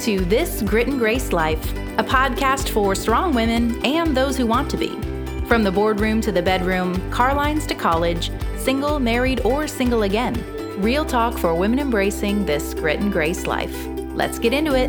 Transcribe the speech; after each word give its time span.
to 0.00 0.24
This 0.24 0.62
Grit 0.62 0.88
and 0.88 0.98
Grace 0.98 1.30
Life, 1.30 1.72
a 1.98 2.02
podcast 2.02 2.70
for 2.70 2.94
strong 2.94 3.34
women 3.34 3.84
and 3.84 4.16
those 4.16 4.34
who 4.34 4.46
want 4.46 4.70
to 4.70 4.78
be. 4.78 4.88
From 5.44 5.62
the 5.62 5.70
boardroom 5.70 6.22
to 6.22 6.32
the 6.32 6.40
bedroom, 6.40 7.10
car 7.10 7.34
lines 7.34 7.66
to 7.66 7.74
college, 7.74 8.30
single, 8.56 8.98
married, 8.98 9.40
or 9.40 9.66
single 9.66 10.04
again. 10.04 10.42
Real 10.80 11.04
talk 11.04 11.36
for 11.36 11.54
women 11.54 11.78
embracing 11.78 12.46
this 12.46 12.72
grit 12.72 13.00
and 13.00 13.12
grace 13.12 13.46
life. 13.46 13.76
Let's 14.14 14.38
get 14.38 14.54
into 14.54 14.74
it. 14.74 14.88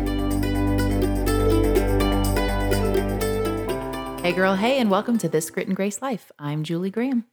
Hey, 4.22 4.32
girl, 4.32 4.56
hey, 4.56 4.78
and 4.78 4.90
welcome 4.90 5.18
to 5.18 5.28
This 5.28 5.50
Grit 5.50 5.66
and 5.66 5.76
Grace 5.76 6.00
Life. 6.00 6.32
I'm 6.38 6.64
Julie 6.64 6.90
Graham. 6.90 7.26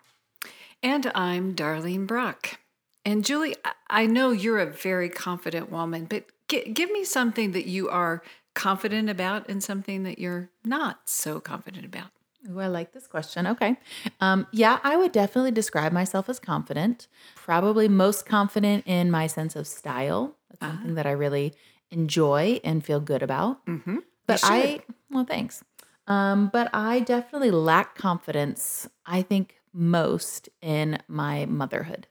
And 0.84 1.10
I'm 1.16 1.56
Darlene 1.56 2.08
Brock. 2.08 2.60
And 3.06 3.24
Julie, 3.24 3.56
I 3.90 4.06
know 4.06 4.32
you're 4.32 4.60
a 4.60 4.66
very 4.66 5.08
confident 5.08 5.72
woman, 5.72 6.04
but 6.04 6.26
G- 6.50 6.70
give 6.72 6.92
me 6.92 7.04
something 7.04 7.54
that 7.54 7.68
you 7.68 7.90
are 7.90 8.22
confident 8.54 9.10
about 9.10 9.48
and 9.48 9.64
something 9.64 10.04
that 10.04 10.20
you're 10.20 10.50
not 10.66 11.02
so 11.06 11.40
confident 11.40 11.86
about. 11.86 12.10
Ooh, 12.50 12.60
I 12.60 12.68
like 12.68 12.94
this 12.94 13.08
question. 13.08 13.48
Okay. 13.48 13.78
Um, 14.20 14.48
yeah, 14.52 14.80
I 14.84 14.96
would 14.96 15.12
definitely 15.12 15.52
describe 15.52 15.92
myself 15.92 16.30
as 16.30 16.40
confident, 16.40 17.08
probably 17.36 17.88
most 17.88 18.26
confident 18.26 18.86
in 18.88 19.12
my 19.12 19.28
sense 19.28 19.56
of 19.56 19.68
style. 19.68 20.36
That's 20.50 20.62
uh-huh. 20.62 20.72
something 20.74 20.96
that 20.96 21.06
I 21.06 21.12
really 21.12 21.54
enjoy 21.92 22.60
and 22.64 22.84
feel 22.84 23.00
good 23.00 23.24
about. 23.24 23.66
Mm-hmm. 23.66 23.98
But 24.26 24.42
I, 24.44 24.82
well, 25.10 25.26
thanks. 25.26 25.64
Um, 26.08 26.50
but 26.52 26.70
I 26.74 27.02
definitely 27.02 27.52
lack 27.52 27.96
confidence, 27.96 28.88
I 29.06 29.22
think, 29.22 29.56
most 29.74 30.50
in 30.62 31.00
my 31.08 31.46
motherhood. 31.46 32.08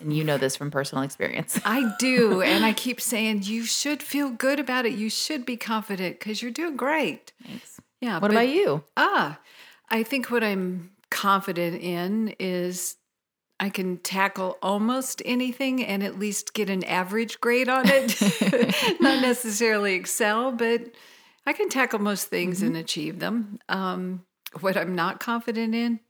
And 0.00 0.12
you 0.12 0.24
know 0.24 0.36
this 0.36 0.56
from 0.56 0.70
personal 0.70 1.04
experience. 1.04 1.58
I 1.64 1.92
do. 1.98 2.42
And 2.42 2.64
I 2.64 2.72
keep 2.72 3.00
saying, 3.00 3.42
you 3.44 3.64
should 3.64 4.02
feel 4.02 4.30
good 4.30 4.60
about 4.60 4.84
it. 4.84 4.92
You 4.94 5.08
should 5.08 5.46
be 5.46 5.56
confident 5.56 6.18
because 6.18 6.42
you're 6.42 6.50
doing 6.50 6.76
great. 6.76 7.32
Thanks. 7.46 7.80
Yeah. 8.00 8.14
What 8.14 8.22
but, 8.22 8.30
about 8.32 8.48
you? 8.48 8.84
Ah, 8.96 9.40
I 9.88 10.02
think 10.02 10.30
what 10.30 10.44
I'm 10.44 10.90
confident 11.10 11.80
in 11.80 12.34
is 12.38 12.96
I 13.58 13.70
can 13.70 13.96
tackle 13.98 14.58
almost 14.60 15.22
anything 15.24 15.82
and 15.82 16.02
at 16.02 16.18
least 16.18 16.52
get 16.52 16.68
an 16.68 16.84
average 16.84 17.40
grade 17.40 17.68
on 17.68 17.84
it. 17.86 18.20
Not 19.00 19.22
necessarily 19.22 19.94
excel, 19.94 20.52
but 20.52 20.90
I 21.46 21.52
can 21.52 21.68
tackle 21.68 22.00
most 22.00 22.28
things 22.28 22.58
mm-hmm. 22.58 22.66
and 22.66 22.76
achieve 22.76 23.18
them. 23.18 23.60
Um, 23.68 24.26
what 24.60 24.76
I'm 24.76 24.94
not 24.94 25.20
confident 25.20 25.74
in, 25.74 26.00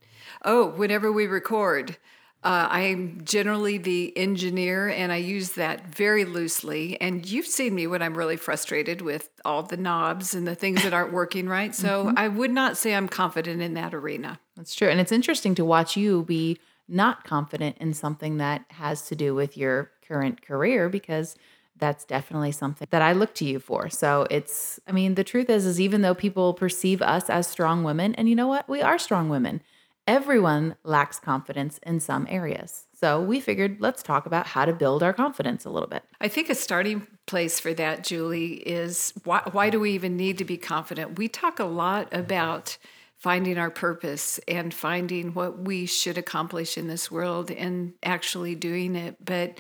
oh, 0.45 0.71
whenever 0.71 1.11
we 1.11 1.27
record, 1.27 1.97
uh, 2.45 2.69
I'm 2.71 3.23
generally 3.25 3.77
the 3.79 4.17
engineer, 4.17 4.89
and 4.89 5.11
I 5.11 5.17
use 5.17 5.53
that 5.53 5.95
very 5.95 6.25
loosely. 6.25 7.01
And 7.01 7.29
you've 7.29 7.47
seen 7.47 7.75
me 7.75 7.87
when 7.87 8.03
I'm 8.03 8.17
really 8.17 8.37
frustrated 8.37 9.01
with 9.03 9.31
all 9.45 9.63
the 9.63 9.77
knobs 9.77 10.35
and 10.35 10.47
the 10.47 10.55
things 10.55 10.83
that 10.85 10.95
aren't 10.95 11.13
working 11.13 11.49
right. 11.49 11.75
So 11.75 12.07
mm-hmm. 12.07 12.19
I 12.19 12.29
would 12.29 12.53
not 12.53 12.77
say 12.77 12.95
I'm 12.95 13.09
confident 13.09 13.63
in 13.63 13.75
that 13.75 13.95
arena. 13.95 14.39
That's 14.57 14.75
true. 14.75 14.89
And 14.89 15.01
it's 15.01 15.13
interesting 15.13 15.55
to 15.57 15.65
watch 15.65 15.97
you 15.97 16.23
be 16.23 16.59
not 16.89 17.25
confident 17.25 17.79
in 17.79 17.93
something 17.95 18.37
that 18.37 18.65
has 18.69 19.09
to 19.09 19.17
do 19.17 19.35
with 19.35 19.57
your 19.57 19.91
current 20.07 20.41
career 20.41 20.89
because 20.89 21.35
that's 21.79 22.05
definitely 22.05 22.53
something 22.53 22.87
that 22.91 23.03
I 23.03 23.13
look 23.13 23.35
to 23.35 23.45
you 23.45 23.59
for. 23.59 23.91
So 23.91 24.27
it's, 24.31 24.81
I 24.87 24.93
mean, 24.93 25.15
the 25.15 25.25
truth 25.25 25.51
is, 25.51 25.67
is 25.67 25.81
even 25.81 26.03
though 26.03 26.15
people 26.15 26.55
perceive 26.55 27.03
us 27.03 27.29
as 27.29 27.47
strong 27.47 27.85
women, 27.85 28.15
and 28.15 28.29
you 28.29 28.35
know 28.35 28.47
what? 28.47 28.69
We 28.69 28.83
are 28.83 28.99
strong 28.99 29.29
women 29.29 29.63
everyone 30.07 30.77
lacks 30.85 31.19
confidence 31.19 31.79
in 31.83 32.01
some 32.01 32.27
areas. 32.31 32.87
So 32.95 33.21
we 33.21 33.41
figured 33.41 33.79
let's 33.81 34.03
talk 34.03 34.27
about 34.27 34.47
how 34.47 34.65
to 34.65 34.73
build 34.73 35.03
our 35.03 35.13
confidence 35.13 35.65
a 35.65 35.71
little 35.71 35.89
bit. 35.89 36.05
I 36.21 36.29
think 36.29 36.49
a 36.49 36.55
starting 36.55 37.07
place 37.27 37.59
for 37.61 37.75
that, 37.75 38.05
Julie, 38.05 38.55
is 38.55 39.13
why, 39.25 39.43
why 39.51 39.71
do 39.71 39.81
we 39.81 39.93
even 39.93 40.17
need 40.17 40.39
to 40.39 40.45
be 40.45 40.57
confident? 40.57 41.19
We 41.19 41.29
talk 41.29 41.59
a 41.59 41.65
lot 41.65 42.13
about 42.13 42.79
finding 43.19 43.59
our 43.59 43.71
purpose 43.71 44.39
and 44.47 44.73
finding 44.73 45.35
what 45.35 45.59
we 45.59 45.87
should 45.87 46.19
accomplish 46.19 46.79
in 46.79 46.87
this 46.87 47.11
world 47.11 47.51
and 47.51 47.95
actually 48.03 48.55
doing 48.55 48.95
it. 48.95 49.17
But 49.25 49.59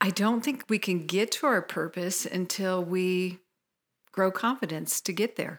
I 0.00 0.10
don't 0.10 0.44
think 0.44 0.64
we 0.68 0.78
can 0.78 1.06
get 1.06 1.32
to 1.32 1.46
our 1.46 1.62
purpose 1.62 2.26
until 2.26 2.84
we 2.84 3.38
grow 4.12 4.30
confidence 4.30 5.00
to 5.00 5.12
get 5.12 5.36
there 5.36 5.58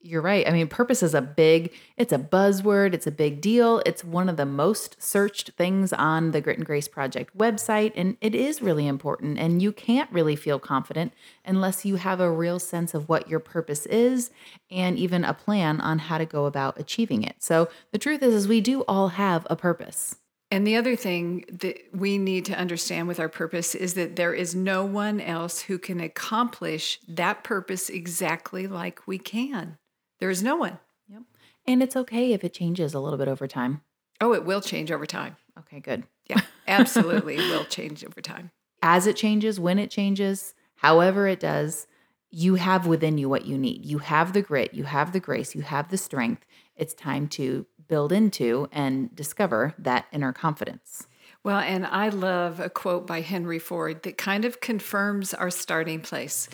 you're 0.00 0.22
right. 0.22 0.46
I 0.46 0.52
mean, 0.52 0.68
purpose 0.68 1.02
is 1.02 1.14
a 1.14 1.20
big, 1.20 1.72
it's 1.96 2.12
a 2.12 2.18
buzzword, 2.18 2.94
it's 2.94 3.06
a 3.06 3.10
big 3.10 3.40
deal. 3.40 3.82
It's 3.84 4.04
one 4.04 4.28
of 4.28 4.36
the 4.36 4.46
most 4.46 5.02
searched 5.02 5.50
things 5.52 5.92
on 5.92 6.30
the 6.30 6.40
Grit 6.40 6.56
and 6.56 6.66
Grace 6.66 6.86
Project 6.86 7.36
website, 7.36 7.92
and 7.96 8.16
it 8.20 8.34
is 8.34 8.62
really 8.62 8.86
important. 8.86 9.38
And 9.38 9.60
you 9.60 9.72
can't 9.72 10.10
really 10.12 10.36
feel 10.36 10.58
confident 10.58 11.12
unless 11.44 11.84
you 11.84 11.96
have 11.96 12.20
a 12.20 12.30
real 12.30 12.58
sense 12.58 12.94
of 12.94 13.08
what 13.08 13.28
your 13.28 13.40
purpose 13.40 13.86
is 13.86 14.30
and 14.70 14.98
even 14.98 15.24
a 15.24 15.34
plan 15.34 15.80
on 15.80 15.98
how 15.98 16.18
to 16.18 16.26
go 16.26 16.46
about 16.46 16.78
achieving 16.78 17.24
it. 17.24 17.36
So 17.40 17.68
the 17.90 17.98
truth 17.98 18.22
is, 18.22 18.34
is 18.34 18.48
we 18.48 18.60
do 18.60 18.82
all 18.82 19.08
have 19.08 19.46
a 19.50 19.56
purpose. 19.56 20.16
And 20.50 20.66
the 20.66 20.76
other 20.76 20.96
thing 20.96 21.44
that 21.52 21.76
we 21.92 22.16
need 22.16 22.46
to 22.46 22.58
understand 22.58 23.06
with 23.06 23.20
our 23.20 23.28
purpose 23.28 23.74
is 23.74 23.94
that 23.94 24.16
there 24.16 24.32
is 24.32 24.54
no 24.54 24.84
one 24.84 25.20
else 25.20 25.60
who 25.62 25.78
can 25.78 26.00
accomplish 26.00 27.00
that 27.06 27.44
purpose 27.44 27.90
exactly 27.90 28.66
like 28.66 29.06
we 29.06 29.18
can. 29.18 29.76
There 30.18 30.30
is 30.30 30.42
no 30.42 30.56
one. 30.56 30.78
Yep. 31.08 31.22
And 31.66 31.82
it's 31.82 31.96
okay 31.96 32.32
if 32.32 32.44
it 32.44 32.54
changes 32.54 32.94
a 32.94 33.00
little 33.00 33.18
bit 33.18 33.28
over 33.28 33.46
time. 33.46 33.82
Oh, 34.20 34.32
it 34.34 34.44
will 34.44 34.60
change 34.60 34.90
over 34.90 35.06
time. 35.06 35.36
Okay, 35.58 35.80
good. 35.80 36.04
Yeah, 36.28 36.40
absolutely. 36.68 37.36
will 37.36 37.64
change 37.64 38.04
over 38.04 38.20
time. 38.20 38.50
As 38.82 39.06
it 39.06 39.16
changes, 39.16 39.58
when 39.58 39.78
it 39.78 39.90
changes, 39.90 40.54
however 40.76 41.26
it 41.26 41.40
does, 41.40 41.86
you 42.30 42.56
have 42.56 42.86
within 42.86 43.18
you 43.18 43.28
what 43.28 43.46
you 43.46 43.56
need. 43.56 43.84
You 43.84 43.98
have 43.98 44.32
the 44.32 44.42
grit, 44.42 44.74
you 44.74 44.84
have 44.84 45.12
the 45.12 45.20
grace, 45.20 45.54
you 45.54 45.62
have 45.62 45.88
the 45.90 45.96
strength. 45.96 46.44
It's 46.76 46.94
time 46.94 47.26
to 47.28 47.66
build 47.88 48.12
into 48.12 48.68
and 48.70 49.14
discover 49.14 49.74
that 49.78 50.06
inner 50.12 50.32
confidence. 50.32 51.06
Well, 51.42 51.58
and 51.58 51.86
I 51.86 52.10
love 52.10 52.60
a 52.60 52.68
quote 52.68 53.06
by 53.06 53.22
Henry 53.22 53.58
Ford 53.58 54.02
that 54.02 54.18
kind 54.18 54.44
of 54.44 54.60
confirms 54.60 55.32
our 55.32 55.50
starting 55.50 56.00
place. 56.00 56.48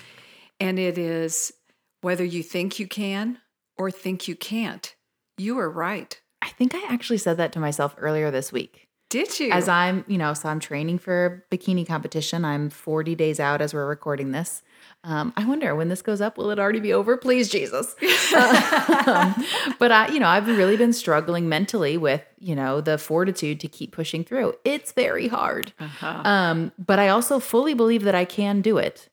And 0.60 0.78
it 0.78 0.98
is 0.98 1.52
whether 2.02 2.24
you 2.24 2.42
think 2.42 2.78
you 2.78 2.86
can 2.86 3.38
or 3.76 3.90
think 3.90 4.28
you 4.28 4.36
can't. 4.36 4.94
You 5.36 5.58
are 5.58 5.70
right. 5.70 6.20
I 6.42 6.48
think 6.50 6.74
I 6.74 6.84
actually 6.88 7.18
said 7.18 7.36
that 7.38 7.52
to 7.52 7.60
myself 7.60 7.94
earlier 7.98 8.30
this 8.30 8.52
week. 8.52 8.88
Did 9.10 9.38
you? 9.38 9.52
As 9.52 9.68
I'm, 9.68 10.04
you 10.08 10.18
know, 10.18 10.34
so 10.34 10.48
I'm 10.48 10.58
training 10.58 10.98
for 10.98 11.44
a 11.50 11.56
bikini 11.56 11.86
competition. 11.86 12.44
I'm 12.44 12.68
40 12.68 13.14
days 13.14 13.38
out 13.38 13.62
as 13.62 13.72
we're 13.72 13.86
recording 13.86 14.32
this. 14.32 14.62
Um, 15.04 15.32
I 15.36 15.44
wonder 15.44 15.74
when 15.74 15.88
this 15.88 16.02
goes 16.02 16.20
up, 16.20 16.36
will 16.36 16.50
it 16.50 16.58
already 16.58 16.80
be 16.80 16.92
over? 16.92 17.16
Please, 17.16 17.48
Jesus. 17.48 17.94
um, 18.34 19.34
but 19.78 19.92
I, 19.92 20.08
you 20.12 20.18
know, 20.18 20.26
I've 20.26 20.48
really 20.48 20.76
been 20.76 20.92
struggling 20.92 21.48
mentally 21.48 21.96
with, 21.96 22.22
you 22.38 22.56
know, 22.56 22.80
the 22.80 22.98
fortitude 22.98 23.60
to 23.60 23.68
keep 23.68 23.92
pushing 23.92 24.24
through. 24.24 24.54
It's 24.64 24.92
very 24.92 25.28
hard. 25.28 25.72
Uh-huh. 25.78 26.22
Um, 26.24 26.72
but 26.78 26.98
I 26.98 27.08
also 27.08 27.38
fully 27.38 27.74
believe 27.74 28.02
that 28.04 28.14
I 28.14 28.24
can 28.24 28.62
do 28.62 28.78
it. 28.78 29.10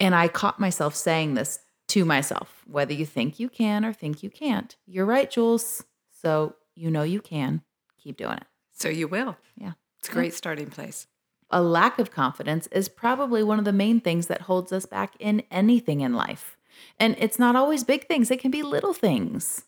And 0.00 0.14
I 0.14 0.28
caught 0.28 0.60
myself 0.60 0.94
saying 0.94 1.34
this 1.34 1.58
to 1.92 2.06
myself, 2.06 2.62
whether 2.66 2.94
you 2.94 3.04
think 3.04 3.38
you 3.38 3.50
can 3.50 3.84
or 3.84 3.92
think 3.92 4.22
you 4.22 4.30
can't. 4.30 4.74
You're 4.86 5.04
right, 5.04 5.30
Jules. 5.30 5.84
So 6.22 6.56
you 6.74 6.90
know 6.90 7.02
you 7.02 7.20
can. 7.20 7.60
Keep 8.02 8.16
doing 8.16 8.38
it. 8.38 8.46
So 8.72 8.88
you 8.88 9.06
will. 9.06 9.36
Yeah. 9.56 9.72
It's 9.98 10.08
a 10.08 10.12
great 10.12 10.32
starting 10.32 10.70
place. 10.70 11.06
A 11.50 11.60
lack 11.60 11.98
of 11.98 12.10
confidence 12.10 12.66
is 12.68 12.88
probably 12.88 13.42
one 13.42 13.58
of 13.58 13.66
the 13.66 13.74
main 13.74 14.00
things 14.00 14.28
that 14.28 14.42
holds 14.42 14.72
us 14.72 14.86
back 14.86 15.14
in 15.18 15.42
anything 15.50 16.00
in 16.00 16.14
life. 16.14 16.56
And 16.98 17.14
it's 17.18 17.38
not 17.38 17.56
always 17.56 17.84
big 17.84 18.08
things, 18.08 18.30
it 18.30 18.40
can 18.40 18.50
be 18.50 18.62
little 18.62 18.94
things. 18.94 19.64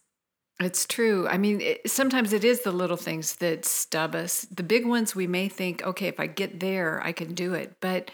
It's 0.61 0.87
true. 0.87 1.29
I 1.29 1.37
mean, 1.37 1.61
it, 1.61 1.91
sometimes 1.91 2.33
it 2.33 2.43
is 2.43 2.63
the 2.63 2.73
little 2.73 2.97
things 2.97 3.37
that 3.37 3.67
stub 3.67 4.15
us. 4.15 4.47
The 4.51 4.63
big 4.63 4.87
ones 4.87 5.15
we 5.15 5.27
may 5.27 5.49
think, 5.49 5.83
okay, 5.83 6.07
if 6.07 6.19
I 6.19 6.27
get 6.27 6.61
there, 6.61 7.03
I 7.05 7.13
can 7.13 7.35
do 7.35 7.53
it. 7.53 7.77
But 7.81 8.11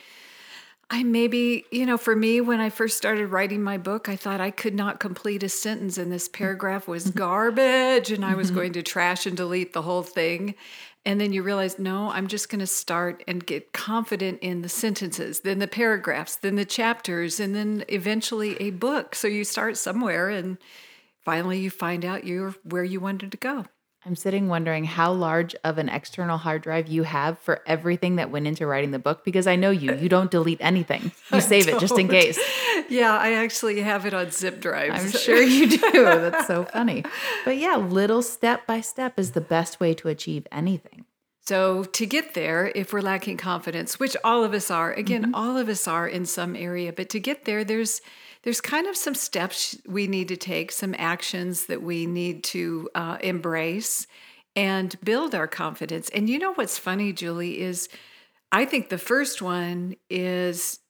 I 0.92 1.04
maybe, 1.04 1.66
you 1.70 1.87
know, 1.87 1.96
for 1.96 2.16
me, 2.16 2.40
when 2.40 2.58
I 2.58 2.69
first 2.69 2.96
started 2.96 3.28
writing 3.28 3.62
my 3.62 3.78
book, 3.78 4.08
I 4.08 4.16
thought 4.16 4.40
I 4.40 4.50
could 4.50 4.75
not 4.75 4.98
complete 4.98 5.44
a 5.44 5.48
sentence 5.48 5.96
and 5.96 6.10
this 6.10 6.28
paragraph 6.28 6.88
was 6.88 7.06
mm-hmm. 7.06 7.19
garbage 7.19 8.10
and 8.10 8.25
I 8.25 8.34
was 8.34 8.48
mm-hmm. 8.48 8.56
going 8.56 8.72
to 8.72 8.82
trash 8.82 9.25
and 9.25 9.37
delete 9.37 9.72
the 9.72 9.82
whole 9.82 10.02
thing. 10.02 10.56
And 11.06 11.20
then 11.20 11.32
you 11.32 11.44
realize, 11.44 11.78
no, 11.78 12.10
I'm 12.10 12.26
just 12.26 12.48
going 12.48 12.58
to 12.58 12.66
start 12.66 13.22
and 13.28 13.46
get 13.46 13.72
confident 13.72 14.40
in 14.40 14.62
the 14.62 14.69
sentences, 14.69 15.40
then 15.40 15.60
the 15.60 15.69
paragraphs, 15.69 16.34
then 16.34 16.56
the 16.56 16.64
chapters, 16.64 17.38
and 17.38 17.54
then 17.54 17.84
eventually 17.88 18.60
a 18.60 18.70
book. 18.70 19.14
So 19.14 19.28
you 19.28 19.44
start 19.44 19.78
somewhere 19.78 20.28
and 20.28 20.58
finally 21.25 21.60
you 21.60 21.70
find 21.70 22.04
out 22.04 22.26
you're 22.26 22.56
where 22.64 22.84
you 22.84 22.98
wanted 22.98 23.31
to 23.31 23.38
go. 23.38 23.66
I'm 24.06 24.17
sitting 24.17 24.49
wondering 24.49 24.85
how 24.85 25.12
large 25.12 25.55
of 25.62 25.76
an 25.76 25.91
external 25.91 26.38
hard 26.38 26.62
drive 26.62 26.88
you 26.88 27.02
have 27.02 27.38
for 27.38 27.61
everything 27.67 28.17
that 28.17 28.31
went 28.31 28.47
into 28.47 28.67
writing 28.67 28.93
the 28.93 28.99
book 28.99 29.25
because 29.25 29.47
I 29.47 29.56
know 29.56 29.70
you. 29.70 29.94
You 29.94 30.08
don't 30.08 30.31
delete 30.31 30.61
anything. 30.61 31.12
You 31.32 31.41
save 31.41 31.69
it 31.69 31.79
just 31.79 31.97
in 31.97 32.08
case. 32.08 32.41
Yeah, 32.88 33.17
I 33.17 33.35
actually 33.35 33.81
have 33.82 34.05
it 34.05 34.12
on 34.12 34.32
zip 34.32 34.61
drives. 34.61 35.05
I'm 35.05 35.11
sure 35.20 35.41
you 35.41 35.69
do. 35.69 35.93
That's 35.93 36.49
so 36.49 36.64
funny. 36.64 37.05
But 37.44 37.56
yeah, 37.56 37.76
little 37.76 38.20
step 38.20 38.67
by 38.67 38.81
step 38.81 39.17
is 39.17 39.31
the 39.31 39.41
best 39.41 39.79
way 39.79 39.94
to 39.94 40.08
achieve 40.08 40.47
anything. 40.50 41.05
So, 41.47 41.85
to 41.85 42.06
get 42.06 42.35
there, 42.35 42.73
if 42.75 42.93
we're 42.93 43.00
lacking 43.00 43.37
confidence, 43.37 44.00
which 44.00 44.17
all 44.25 44.43
of 44.43 44.55
us 44.55 44.70
are, 44.70 44.93
again, 44.93 45.23
mm-hmm. 45.23 45.35
all 45.35 45.56
of 45.56 45.69
us 45.69 45.87
are 45.87 46.08
in 46.08 46.26
some 46.26 46.56
area, 46.56 46.93
but 46.93 47.08
to 47.11 47.20
get 47.20 47.44
there, 47.44 47.62
there's 47.62 48.00
there's 48.42 48.60
kind 48.60 48.87
of 48.87 48.96
some 48.96 49.14
steps 49.14 49.76
we 49.87 50.06
need 50.06 50.28
to 50.28 50.37
take, 50.37 50.72
some 50.72 50.94
actions 50.98 51.66
that 51.66 51.82
we 51.82 52.06
need 52.06 52.42
to 52.44 52.88
uh, 52.94 53.19
embrace 53.20 54.06
and 54.56 54.96
build 55.04 55.34
our 55.34 55.46
confidence. 55.46 56.08
And 56.10 56.28
you 56.28 56.38
know 56.38 56.52
what's 56.54 56.78
funny, 56.78 57.12
Julie, 57.12 57.60
is 57.60 57.88
I 58.50 58.64
think 58.64 58.88
the 58.88 58.98
first 58.98 59.40
one 59.42 59.96
is 60.08 60.81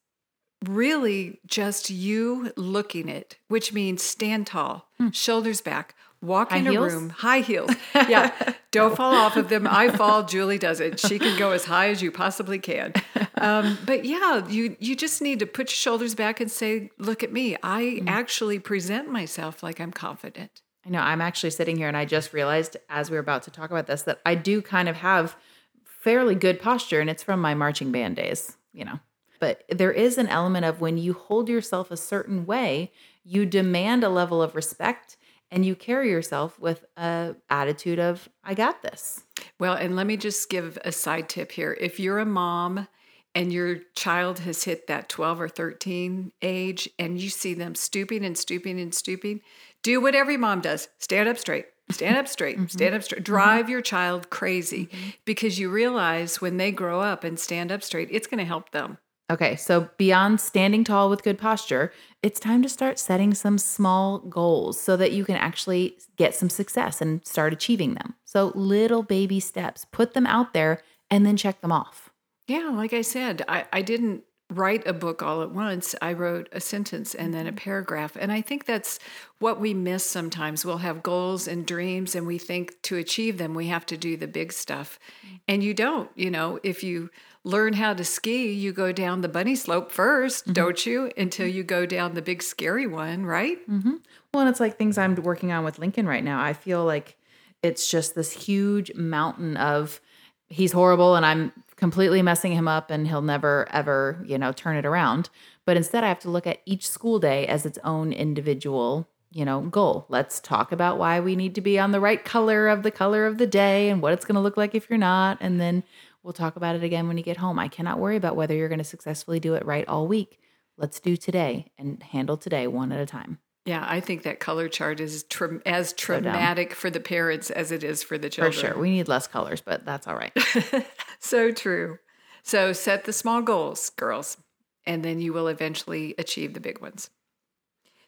really 0.65 1.41
just 1.47 1.91
you 1.91 2.53
looking 2.57 3.09
it, 3.09 3.37
which 3.49 3.73
means 3.73 4.03
stand 4.03 4.47
tall, 4.47 4.89
Hmm. 4.99 5.11
shoulders 5.11 5.61
back, 5.61 5.95
walk 6.23 6.51
High 6.51 6.59
in 6.59 6.67
a 6.67 6.81
room, 6.81 7.11
high 7.11 7.41
heels. 7.41 7.71
Yeah, 8.09 8.33
don't 8.71 8.97
fall 8.97 9.15
off 9.15 9.37
of 9.37 9.49
them. 9.49 9.67
I 9.67 9.89
fall. 9.91 10.25
Julie 10.25 10.59
does 10.59 10.81
it. 10.81 10.99
She 11.01 11.19
can 11.19 11.39
go 11.39 11.51
as 11.53 11.65
high 11.65 11.89
as 11.91 12.03
you 12.03 12.11
possibly 12.11 12.59
can. 12.59 12.93
Um, 13.37 13.79
but 13.87 14.05
yeah, 14.05 14.47
you 14.49 14.77
you 14.81 14.97
just 14.97 15.21
need 15.23 15.39
to 15.41 15.47
put 15.47 15.71
your 15.71 15.77
shoulders 15.77 16.15
back 16.15 16.41
and 16.41 16.51
say, 16.51 16.91
"Look 16.99 17.23
at 17.23 17.33
me. 17.33 17.57
I 17.63 17.99
Hmm. 18.03 18.09
actually 18.09 18.59
present 18.59 19.11
myself 19.11 19.63
like 19.63 19.81
I'm 19.81 19.93
confident." 19.93 20.63
I 20.87 20.89
know 20.89 21.01
I'm 21.01 21.21
actually 21.21 21.51
sitting 21.51 21.77
here 21.77 21.89
and 21.89 21.97
I 21.97 22.05
just 22.07 22.33
realized 22.33 22.77
as 22.89 23.11
we 23.11 23.17
were 23.17 23.21
about 23.21 23.43
to 23.45 23.51
talk 23.51 23.71
about 23.71 23.87
this 23.87 24.03
that 24.03 24.21
I 24.25 24.35
do 24.35 24.63
kind 24.63 24.89
of 24.89 24.97
have 24.97 25.37
fairly 25.85 26.35
good 26.35 26.61
posture 26.61 27.01
and 27.01 27.11
it's 27.11 27.23
from 27.23 27.41
my 27.41 27.55
marching 27.55 27.93
band 27.93 28.17
days, 28.17 28.57
you 28.73 28.85
know. 28.87 28.99
But 29.41 29.65
there 29.69 29.93
is 29.93 30.17
an 30.19 30.27
element 30.29 30.65
of 30.65 30.81
when 30.81 30.97
you 30.97 31.13
hold 31.13 31.49
yourself 31.51 31.91
a 31.91 31.97
certain 31.97 32.47
way, 32.47 32.93
you 33.25 33.45
demand 33.47 34.05
a 34.05 34.09
level 34.09 34.43
of 34.43 34.55
respect 34.55 35.17
and 35.51 35.65
you 35.65 35.75
carry 35.75 36.11
yourself 36.11 36.59
with 36.59 36.85
a 36.97 37.35
attitude 37.49 37.99
of 37.99 38.29
I 38.45 38.55
got 38.55 38.83
this. 38.83 39.25
Well, 39.59 39.75
and 39.75 39.97
let 39.97 40.07
me 40.07 40.17
just 40.17 40.49
give 40.49 40.79
a 40.85 40.93
side 40.93 41.29
tip 41.29 41.53
here. 41.53 41.77
If 41.81 41.99
you're 41.99 42.19
a 42.19 42.27
mom 42.27 42.89
and 43.35 43.53
your 43.53 43.77
child 43.95 44.41
has 44.41 44.65
hit 44.65 44.87
that 44.87 45.09
12 45.09 45.41
or 45.41 45.49
13 45.49 46.33
age 46.43 46.89
and 46.99 47.21
you 47.21 47.31
see 47.31 47.55
them 47.55 47.75
stooping 47.75 48.25
and 48.25 48.37
stooping 48.37 48.81
and 48.81 48.95
stooping, 48.95 49.41
do 49.83 50.01
what 50.01 50.15
every 50.15 50.37
mom 50.37 50.61
does 50.61 50.89
stand 50.99 51.29
up 51.29 51.39
straight. 51.39 51.67
Stand 51.91 52.17
up 52.17 52.29
straight, 52.29 52.57
mm-hmm. 52.57 52.67
stand 52.67 52.95
up 52.95 53.03
straight. 53.03 53.25
Mm-hmm. 53.25 53.33
Drive 53.33 53.69
your 53.69 53.81
child 53.81 54.31
crazy 54.31 54.87
mm-hmm. 54.87 55.11
because 55.25 55.59
you 55.59 55.71
realize 55.71 56.41
when 56.41 56.57
they 56.57 56.71
grow 56.71 57.01
up 57.01 57.25
and 57.25 57.39
stand 57.39 57.73
up 57.73 57.83
straight, 57.83 58.09
it's 58.13 58.27
going 58.27 58.39
to 58.39 58.45
help 58.45 58.71
them. 58.71 58.99
Okay, 59.31 59.55
so 59.55 59.89
beyond 59.97 60.41
standing 60.41 60.83
tall 60.83 61.09
with 61.09 61.23
good 61.23 61.39
posture, 61.39 61.93
it's 62.21 62.41
time 62.41 62.63
to 62.63 62.69
start 62.69 62.99
setting 62.99 63.33
some 63.33 63.59
small 63.59 64.19
goals 64.19 64.79
so 64.81 64.97
that 64.97 65.13
you 65.13 65.25
can 65.25 65.37
actually 65.37 65.97
get 66.17 66.35
some 66.35 66.51
success 66.51 67.01
and 67.01 67.25
start 67.25 67.53
achieving 67.53 67.95
them. 67.95 68.15
So, 68.25 68.51
little 68.57 69.05
baby 69.05 69.39
steps, 69.39 69.87
put 69.93 70.15
them 70.15 70.27
out 70.27 70.53
there 70.53 70.83
and 71.11 71.25
then 71.25 71.37
check 71.37 71.61
them 71.61 71.71
off. 71.71 72.11
Yeah, 72.49 72.73
like 72.75 72.93
I 72.93 73.03
said, 73.03 73.45
I, 73.49 73.67
I 73.73 73.83
didn't 73.83 74.25
write 74.51 74.85
a 74.87 74.93
book 74.93 75.23
all 75.23 75.43
at 75.43 75.53
once. 75.53 75.95
I 76.03 76.13
wrote 76.13 76.49
a 76.51 76.61
sentence 76.61 77.15
and 77.15 77.33
then 77.33 77.47
a 77.47 77.51
mm-hmm. 77.51 77.59
paragraph. 77.59 78.17
And 78.19 78.33
I 78.33 78.41
think 78.41 78.67
that's 78.67 78.99
what 79.39 79.61
we 79.61 79.73
miss 79.73 80.05
sometimes. 80.05 80.65
We'll 80.65 80.79
have 80.79 81.05
goals 81.05 81.47
and 81.47 81.65
dreams, 81.65 82.17
and 82.17 82.27
we 82.27 82.39
think 82.39 82.83
to 82.83 82.97
achieve 82.97 83.39
them, 83.39 83.55
we 83.55 83.69
have 83.69 83.87
to 83.87 83.97
do 83.97 84.17
the 84.17 84.27
big 84.27 84.53
stuff. 84.53 84.99
Mm-hmm. 85.25 85.37
And 85.47 85.65
you 85.65 85.73
don't. 85.73 86.11
You 86.17 86.31
know, 86.31 86.59
if 86.63 86.83
you 86.83 87.11
learn 87.45 87.73
how 87.75 87.95
to 87.95 88.05
ski, 88.05 88.53
you 88.53 88.73
go 88.73 88.93
down 88.93 89.21
the 89.21 89.29
bunny 89.29 89.55
slope 89.55 89.93
1st 89.93 90.43
mm-hmm. 90.43 90.53
don't 90.53 90.87
you? 90.87 91.11
Until 91.17 91.47
you 91.47 91.63
go 91.63 91.87
down 91.87 92.15
the 92.15 92.23
big 92.23 92.43
scary 92.43 92.87
one, 92.87 93.25
right? 93.25 93.59
Mm-hmm. 93.69 93.97
Well, 94.33 94.43
and 94.43 94.51
it's 94.51 94.61
like 94.61 94.77
things 94.77 94.99
I'm 94.99 95.15
working 95.17 95.53
on 95.53 95.65
with 95.65 95.79
Lincoln 95.79 96.07
right 96.07 96.25
now. 96.25 96.43
I 96.43 96.53
feel 96.53 96.85
like 96.85 97.17
it's 97.63 97.91
just 97.91 98.15
this 98.15 98.33
huge 98.33 98.95
mountain 98.95 99.57
of 99.57 100.01
he's 100.49 100.73
horrible 100.73 101.15
and 101.15 101.25
I'm 101.25 101.53
completely 101.77 102.21
messing 102.23 102.53
him 102.53 102.69
up 102.69 102.91
and 102.91 103.07
he'll 103.07 103.23
never 103.23 103.67
ever, 103.71 104.23
you 104.27 104.37
know, 104.39 104.53
turn 104.53 104.77
it 104.77 104.85
around. 104.85 105.31
But 105.65 105.77
instead 105.77 106.05
I 106.05 106.09
have 106.09 106.19
to 106.21 106.31
look 106.31 106.47
at 106.47 106.61
each 106.67 106.89
school 106.89 107.19
day 107.19 107.47
as 107.47 107.65
its 107.65 107.79
own 107.85 108.13
individual, 108.13 109.09
you 109.31 109.45
know, 109.45 109.61
goal. 109.63 110.07
Let's 110.09 110.41
talk 110.41 110.73
about 110.73 110.99
why 110.99 111.21
we 111.21 111.37
need 111.37 111.55
to 111.55 111.61
be 111.61 111.79
on 111.79 111.93
the 111.93 112.01
right 112.01 112.23
color 112.23 112.69
of 112.69 112.83
the 112.83 112.91
color 112.91 113.27
of 113.27 113.39
the 113.39 113.47
day 113.47 113.89
and 113.89 114.03
what 114.03 114.13
it's 114.13 114.25
going 114.25 114.35
to 114.35 114.41
look 114.41 114.57
like 114.57 114.75
if 114.75 114.91
you're 114.91 114.99
not 114.99 115.39
and 115.41 115.61
then 115.61 115.85
we'll 116.23 116.33
talk 116.33 116.57
about 116.57 116.77
it 116.77 116.85
again 116.85 117.09
when 117.09 117.17
you 117.17 117.23
get 117.23 117.39
home. 117.39 117.59
I 117.59 117.69
cannot 117.69 117.99
worry 117.99 118.17
about 118.17 118.37
whether 118.37 118.55
you're 118.55 118.69
going 118.69 118.79
to 118.79 118.85
successfully 118.85 119.41
do 119.41 119.55
it 119.55 119.65
right 119.65 119.87
all 119.89 120.07
week. 120.07 120.39
Let's 120.77 121.01
do 121.01 121.17
today 121.17 121.73
and 121.79 122.03
handle 122.03 122.37
today 122.37 122.67
one 122.67 122.93
at 122.93 123.01
a 123.01 123.07
time. 123.07 123.39
Yeah, 123.67 123.85
I 123.87 124.01
think 124.01 124.23
that 124.23 124.41
color 124.41 124.69
chart 124.69 125.01
is 125.01 125.25
tra- 125.25 125.61
as 125.67 125.93
traumatic 125.93 126.73
for 126.75 126.89
the 126.89 127.01
parents 127.01 127.51
as 127.51 127.71
it 127.71 127.85
is 127.85 128.03
for 128.03 128.17
the 128.17 128.31
children. 128.31 128.53
For 128.53 128.59
sure. 128.59 128.79
We 128.79 128.91
need 128.91 129.07
less 129.07 129.27
colors, 129.27 129.61
but 129.61 129.85
that's 129.85 130.07
all 130.07 130.17
right. 130.17 130.33
So 131.23 131.53
true. 131.53 131.99
So 132.43 132.73
set 132.73 133.05
the 133.05 133.13
small 133.13 133.43
goals, 133.43 133.91
girls, 133.91 134.39
and 134.87 135.05
then 135.05 135.21
you 135.21 135.35
will 135.35 135.49
eventually 135.49 136.15
achieve 136.17 136.55
the 136.55 136.61
big 136.61 136.81
ones. 136.81 137.11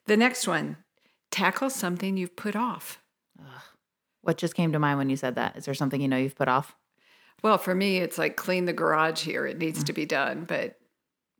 The 0.06 0.16
next 0.16 0.48
one 0.48 0.78
tackle 1.30 1.68
something 1.70 2.16
you've 2.16 2.36
put 2.36 2.56
off. 2.56 3.00
What 4.22 4.38
just 4.38 4.54
came 4.54 4.72
to 4.72 4.78
mind 4.78 4.98
when 4.98 5.10
you 5.10 5.16
said 5.16 5.34
that? 5.34 5.56
Is 5.56 5.66
there 5.66 5.74
something 5.74 6.00
you 6.00 6.08
know 6.08 6.16
you've 6.16 6.34
put 6.34 6.48
off? 6.48 6.74
Well, 7.42 7.58
for 7.58 7.74
me, 7.74 7.98
it's 7.98 8.18
like 8.18 8.36
clean 8.36 8.64
the 8.66 8.72
garage 8.72 9.22
here. 9.22 9.46
It 9.46 9.58
needs 9.58 9.84
to 9.84 9.92
be 9.92 10.06
done, 10.06 10.44
but 10.44 10.76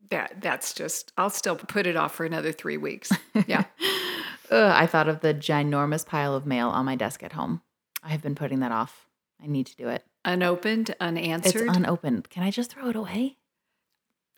that 0.09 0.41
that's 0.41 0.73
just 0.73 1.11
I'll 1.17 1.29
still 1.29 1.55
put 1.55 1.87
it 1.87 1.95
off 1.95 2.13
for 2.15 2.25
another 2.25 2.51
three 2.51 2.77
weeks. 2.77 3.11
Yeah. 3.47 3.63
Ugh, 4.51 4.71
I 4.75 4.85
thought 4.85 5.07
of 5.07 5.21
the 5.21 5.33
ginormous 5.33 6.05
pile 6.05 6.35
of 6.35 6.45
mail 6.45 6.69
on 6.69 6.85
my 6.85 6.95
desk 6.95 7.23
at 7.23 7.31
home. 7.33 7.61
I 8.03 8.09
have 8.09 8.21
been 8.21 8.35
putting 8.35 8.59
that 8.59 8.71
off. 8.71 9.07
I 9.41 9.47
need 9.47 9.65
to 9.67 9.75
do 9.75 9.87
it. 9.87 10.03
Unopened, 10.25 10.93
unanswered. 10.99 11.63
It's 11.67 11.77
unopened. 11.77 12.29
Can 12.29 12.43
I 12.43 12.51
just 12.51 12.71
throw 12.71 12.89
it 12.89 12.95
away? 12.95 13.37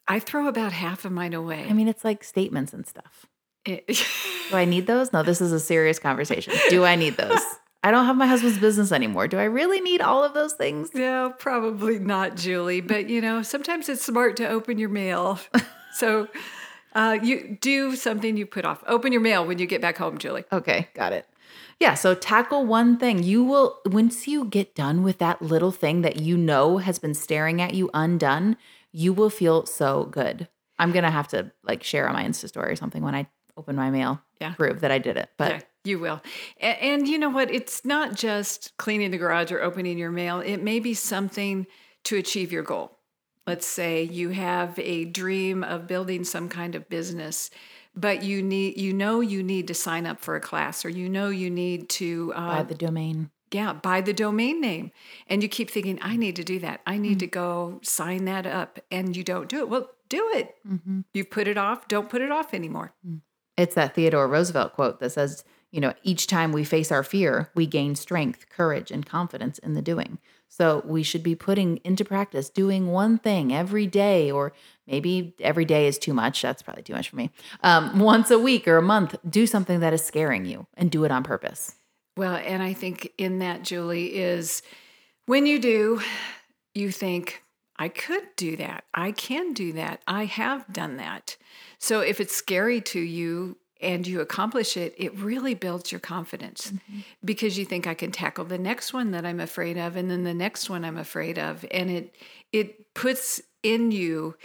I 0.07 0.19
throw 0.19 0.47
about 0.47 0.71
half 0.71 1.03
of 1.03 1.11
mine 1.11 1.33
away. 1.33 1.65
I 1.67 1.73
mean, 1.73 1.87
it's 1.87 2.03
like 2.05 2.23
statements 2.23 2.73
and 2.73 2.85
stuff. 2.85 3.25
It- 3.65 3.87
Do 4.51 4.55
I 4.57 4.65
need 4.65 4.85
those? 4.85 5.11
No, 5.11 5.23
this 5.23 5.41
is 5.41 5.51
a 5.51 5.59
serious 5.59 5.97
conversation. 5.97 6.53
Do 6.69 6.85
I 6.85 6.95
need 6.95 7.17
those? 7.17 7.41
I 7.85 7.91
don't 7.91 8.05
have 8.05 8.15
my 8.17 8.25
husband's 8.25 8.57
business 8.57 8.91
anymore. 8.91 9.27
Do 9.27 9.37
I 9.37 9.43
really 9.43 9.79
need 9.79 10.01
all 10.01 10.23
of 10.23 10.33
those 10.33 10.53
things? 10.53 10.93
No, 10.95 11.33
probably 11.37 11.99
not, 11.99 12.35
Julie. 12.35 12.81
But 12.81 13.09
you 13.09 13.21
know, 13.21 13.43
sometimes 13.43 13.89
it's 13.89 14.03
smart 14.03 14.37
to 14.37 14.47
open 14.49 14.79
your 14.79 14.89
mail. 14.89 15.39
so 15.93 16.27
uh, 16.95 17.19
you 17.21 17.57
do 17.61 17.95
something 17.95 18.37
you 18.37 18.47
put 18.47 18.65
off. 18.65 18.83
Open 18.87 19.11
your 19.11 19.21
mail 19.21 19.45
when 19.45 19.59
you 19.59 19.67
get 19.67 19.81
back 19.81 19.97
home, 19.97 20.17
Julie. 20.17 20.45
Okay, 20.51 20.87
got 20.95 21.13
it. 21.13 21.27
Yeah, 21.79 21.93
so 21.93 22.15
tackle 22.15 22.65
one 22.65 22.97
thing. 22.97 23.21
You 23.21 23.43
will, 23.43 23.79
once 23.85 24.27
you 24.27 24.45
get 24.45 24.73
done 24.73 25.03
with 25.03 25.19
that 25.19 25.41
little 25.41 25.71
thing 25.71 26.01
that 26.01 26.15
you 26.17 26.37
know 26.37 26.77
has 26.79 26.97
been 26.97 27.13
staring 27.13 27.61
at 27.61 27.73
you 27.75 27.89
undone, 27.93 28.57
you 28.93 29.13
will 29.13 29.29
feel 29.29 29.65
so 29.67 30.05
good. 30.05 30.47
I'm 30.79 30.91
going 30.91 31.03
to 31.03 31.11
have 31.11 31.27
to 31.29 31.51
like 31.63 31.83
share 31.83 32.07
on 32.07 32.13
my 32.15 32.23
Insta 32.23 32.47
story 32.47 32.71
or 32.71 32.75
something 32.75 33.03
when 33.03 33.13
I 33.13 33.27
open 33.57 33.75
my 33.75 33.89
mail, 33.91 34.21
Yeah. 34.41 34.53
prove 34.53 34.81
that 34.81 34.91
I 34.91 34.97
did 34.97 35.17
it. 35.17 35.29
But 35.37 35.51
Yeah, 35.51 35.59
you 35.85 35.99
will. 35.99 36.21
And, 36.59 36.77
and 36.79 37.07
you 37.07 37.17
know 37.17 37.29
what? 37.29 37.49
It's 37.51 37.85
not 37.85 38.15
just 38.15 38.75
cleaning 38.77 39.11
the 39.11 39.17
garage 39.17 39.51
or 39.51 39.61
opening 39.61 39.97
your 39.97 40.11
mail. 40.11 40.39
It 40.39 40.57
may 40.61 40.79
be 40.79 40.93
something 40.93 41.67
to 42.05 42.17
achieve 42.17 42.51
your 42.51 42.63
goal. 42.63 42.97
Let's 43.47 43.65
say 43.67 44.03
you 44.03 44.29
have 44.29 44.77
a 44.79 45.05
dream 45.05 45.63
of 45.63 45.85
building 45.87 46.23
some 46.23 46.49
kind 46.49 46.73
of 46.75 46.89
business, 46.89 47.51
but 47.95 48.23
you 48.23 48.41
need 48.41 48.77
you 48.79 48.91
know 48.91 49.19
you 49.21 49.43
need 49.43 49.67
to 49.67 49.73
sign 49.75 50.05
up 50.07 50.19
for 50.19 50.35
a 50.35 50.41
class 50.41 50.83
or 50.83 50.89
you 50.89 51.07
know 51.07 51.29
you 51.29 51.49
need 51.49 51.87
to 51.89 52.33
uh, 52.35 52.57
buy 52.57 52.63
the 52.63 52.73
domain. 52.75 53.29
yeah, 53.51 53.71
buy 53.73 54.01
the 54.01 54.13
domain 54.13 54.59
name. 54.61 54.91
And 55.27 55.43
you 55.43 55.47
keep 55.49 55.69
thinking, 55.69 55.99
I 56.01 56.17
need 56.17 56.35
to 56.37 56.43
do 56.43 56.57
that. 56.59 56.81
I 56.87 56.97
Mm. 56.97 57.01
need 57.01 57.19
to 57.19 57.27
go 57.27 57.79
sign 57.83 58.25
that 58.25 58.47
up. 58.47 58.79
And 58.91 59.15
you 59.15 59.23
don't 59.23 59.47
do 59.47 59.59
it. 59.59 59.69
Well, 59.69 59.91
do 60.09 60.31
it. 60.35 60.55
Mm-hmm. 60.67 61.01
You've 61.13 61.29
put 61.29 61.47
it 61.47 61.57
off. 61.57 61.87
Don't 61.87 62.09
put 62.09 62.21
it 62.21 62.31
off 62.31 62.53
anymore. 62.53 62.93
It's 63.57 63.75
that 63.75 63.95
Theodore 63.95 64.27
Roosevelt 64.27 64.73
quote 64.73 64.99
that 64.99 65.11
says, 65.11 65.43
you 65.75 65.81
know, 65.81 65.93
each 66.03 66.27
time 66.27 66.53
we 66.53 66.63
face 66.63 66.89
our 66.89 67.03
fear, 67.03 67.49
we 67.53 67.65
gain 67.65 67.95
strength, 67.95 68.47
courage, 68.47 68.91
and 68.91 69.05
confidence 69.05 69.57
in 69.57 69.73
the 69.73 69.81
doing. 69.81 70.19
So 70.47 70.81
we 70.85 71.03
should 71.03 71.21
be 71.21 71.35
putting 71.35 71.81
into 71.83 72.05
practice 72.05 72.49
doing 72.49 72.93
one 72.93 73.17
thing 73.17 73.53
every 73.53 73.85
day, 73.85 74.31
or 74.31 74.53
maybe 74.87 75.35
every 75.41 75.65
day 75.65 75.85
is 75.87 75.97
too 75.97 76.13
much. 76.13 76.41
That's 76.41 76.61
probably 76.61 76.83
too 76.83 76.93
much 76.93 77.09
for 77.09 77.17
me. 77.17 77.29
Um, 77.61 77.99
once 77.99 78.31
a 78.31 78.39
week 78.39 78.69
or 78.69 78.77
a 78.77 78.81
month, 78.81 79.17
do 79.29 79.45
something 79.45 79.81
that 79.81 79.91
is 79.91 80.01
scaring 80.01 80.45
you 80.45 80.65
and 80.75 80.89
do 80.89 81.03
it 81.03 81.11
on 81.11 81.23
purpose. 81.23 81.75
Well, 82.15 82.35
and 82.37 82.63
I 82.63 82.71
think 82.71 83.11
in 83.17 83.39
that, 83.39 83.63
Julie, 83.63 84.15
is 84.15 84.61
when 85.25 85.45
you 85.45 85.59
do, 85.59 85.99
you 86.73 86.89
think, 86.89 87.43
I 87.77 87.89
could 87.89 88.23
do 88.37 88.55
that. 88.55 88.85
I 88.93 89.11
can 89.11 89.51
do 89.51 89.73
that. 89.73 90.01
I 90.07 90.23
have 90.23 90.71
done 90.71 90.95
that. 90.95 91.35
So 91.79 91.99
if 91.99 92.21
it's 92.21 92.33
scary 92.33 92.79
to 92.79 92.99
you 93.01 93.57
and 93.81 94.07
you 94.07 94.21
accomplish 94.21 94.77
it, 94.77 94.95
it 94.97 95.17
really 95.17 95.53
builds 95.53 95.91
your 95.91 95.99
confidence 95.99 96.71
mm-hmm. 96.71 96.99
because 97.23 97.57
you 97.57 97.65
think 97.65 97.85
I 97.87 97.93
can 97.93 98.11
tackle 98.11 98.45
the 98.45 98.57
next 98.57 98.93
one 98.93 99.11
that 99.11 99.25
I'm 99.25 99.39
afraid 99.39 99.77
of 99.77 99.95
and 99.95 100.09
then 100.09 100.23
the 100.23 100.33
next 100.33 100.69
one 100.69 100.85
I'm 100.85 100.97
afraid 100.97 101.37
of. 101.37 101.65
And 101.71 101.89
it 101.89 102.15
it 102.51 102.93
puts 102.93 103.41
in 103.63 103.91
you 103.91 104.35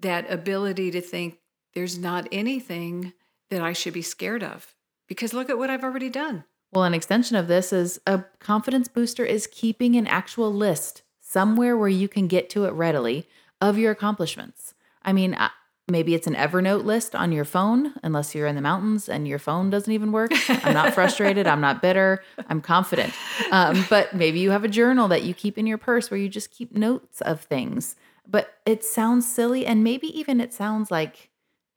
that 0.00 0.30
ability 0.30 0.90
to 0.92 1.00
think 1.00 1.38
there's 1.74 1.98
not 1.98 2.28
anything 2.30 3.12
that 3.50 3.60
I 3.60 3.72
should 3.72 3.92
be 3.92 4.02
scared 4.02 4.42
of. 4.42 4.74
Because 5.08 5.32
look 5.32 5.50
at 5.50 5.58
what 5.58 5.70
I've 5.70 5.84
already 5.84 6.10
done. 6.10 6.44
Well, 6.72 6.84
an 6.84 6.94
extension 6.94 7.36
of 7.36 7.48
this 7.48 7.72
is 7.72 8.00
a 8.06 8.24
confidence 8.40 8.88
booster 8.88 9.24
is 9.24 9.46
keeping 9.46 9.94
an 9.96 10.06
actual 10.06 10.52
list 10.52 11.02
somewhere 11.20 11.76
where 11.76 11.88
you 11.88 12.08
can 12.08 12.26
get 12.28 12.50
to 12.50 12.64
it 12.64 12.72
readily 12.72 13.28
of 13.60 13.78
your 13.78 13.92
accomplishments. 13.92 14.74
I 15.02 15.12
mean, 15.12 15.34
I, 15.34 15.50
maybe 15.88 16.14
it's 16.14 16.26
an 16.26 16.34
Evernote 16.34 16.84
list 16.84 17.14
on 17.14 17.30
your 17.32 17.44
phone, 17.44 17.94
unless 18.02 18.34
you're 18.34 18.46
in 18.46 18.56
the 18.56 18.60
mountains 18.60 19.08
and 19.08 19.28
your 19.28 19.38
phone 19.38 19.70
doesn't 19.70 19.92
even 19.92 20.10
work. 20.10 20.32
I'm 20.48 20.74
not 20.74 20.94
frustrated. 20.94 21.46
I'm 21.46 21.60
not 21.60 21.80
bitter. 21.80 22.22
I'm 22.48 22.60
confident. 22.60 23.12
Um, 23.50 23.86
but 23.88 24.12
maybe 24.14 24.40
you 24.40 24.50
have 24.50 24.64
a 24.64 24.68
journal 24.68 25.08
that 25.08 25.22
you 25.22 25.32
keep 25.32 25.56
in 25.58 25.66
your 25.66 25.78
purse 25.78 26.10
where 26.10 26.18
you 26.18 26.28
just 26.28 26.50
keep 26.50 26.74
notes 26.74 27.20
of 27.20 27.42
things. 27.42 27.96
But 28.28 28.54
it 28.66 28.82
sounds 28.82 29.30
silly. 29.30 29.64
And 29.64 29.84
maybe 29.84 30.08
even 30.18 30.40
it 30.40 30.52
sounds 30.52 30.90
like, 30.90 31.30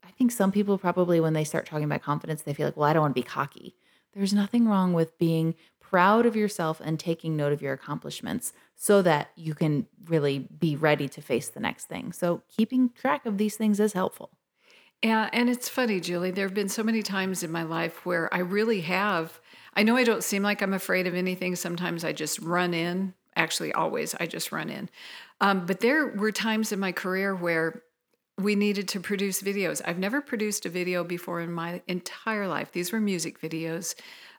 I 0.03 0.09
think 0.11 0.31
some 0.31 0.51
people 0.51 0.79
probably, 0.79 1.19
when 1.19 1.33
they 1.33 1.43
start 1.43 1.67
talking 1.67 1.85
about 1.85 2.01
confidence, 2.01 2.41
they 2.41 2.53
feel 2.53 2.65
like, 2.65 2.77
well, 2.77 2.89
I 2.89 2.93
don't 2.93 3.03
want 3.03 3.15
to 3.15 3.21
be 3.21 3.27
cocky. 3.27 3.75
There's 4.13 4.33
nothing 4.33 4.67
wrong 4.67 4.93
with 4.93 5.17
being 5.19 5.53
proud 5.79 6.25
of 6.25 6.35
yourself 6.35 6.81
and 6.83 6.99
taking 6.99 7.37
note 7.37 7.53
of 7.53 7.61
your 7.61 7.73
accomplishments 7.73 8.53
so 8.81 9.01
that 9.01 9.29
you 9.35 9.53
can 9.53 9.85
really 10.07 10.39
be 10.39 10.77
ready 10.77 11.09
to 11.09 11.21
face 11.21 11.49
the 11.49 11.59
next 11.59 11.85
thing. 11.89 12.13
So, 12.13 12.41
keeping 12.47 12.89
track 12.89 13.25
of 13.25 13.37
these 13.37 13.57
things 13.57 13.77
is 13.79 13.91
helpful. 13.91 14.31
Yeah, 15.03 15.29
and 15.33 15.49
it's 15.49 15.67
funny, 15.67 15.99
Julie. 15.99 16.31
There 16.31 16.47
have 16.47 16.55
been 16.55 16.69
so 16.69 16.81
many 16.81 17.03
times 17.03 17.43
in 17.43 17.51
my 17.51 17.63
life 17.63 18.05
where 18.05 18.33
I 18.33 18.39
really 18.39 18.81
have. 18.81 19.41
I 19.73 19.83
know 19.83 19.97
I 19.97 20.05
don't 20.05 20.23
seem 20.23 20.43
like 20.43 20.61
I'm 20.61 20.73
afraid 20.73 21.07
of 21.07 21.13
anything. 21.13 21.57
Sometimes 21.57 22.05
I 22.05 22.13
just 22.13 22.39
run 22.39 22.73
in. 22.73 23.13
Actually, 23.35 23.73
always 23.73 24.15
I 24.15 24.25
just 24.27 24.51
run 24.53 24.69
in. 24.69 24.89
Um, 25.41 25.65
but 25.65 25.81
there 25.81 26.07
were 26.07 26.31
times 26.31 26.71
in 26.71 26.79
my 26.79 26.93
career 26.93 27.35
where 27.35 27.83
we 28.37 28.55
needed 28.55 28.87
to 28.89 29.01
produce 29.01 29.41
videos. 29.41 29.81
I've 29.85 29.99
never 29.99 30.21
produced 30.21 30.65
a 30.65 30.69
video 30.69 31.03
before 31.03 31.41
in 31.41 31.51
my 31.51 31.81
entire 31.87 32.47
life. 32.47 32.71
These 32.71 32.93
were 32.93 33.01
music 33.01 33.41
videos 33.41 33.93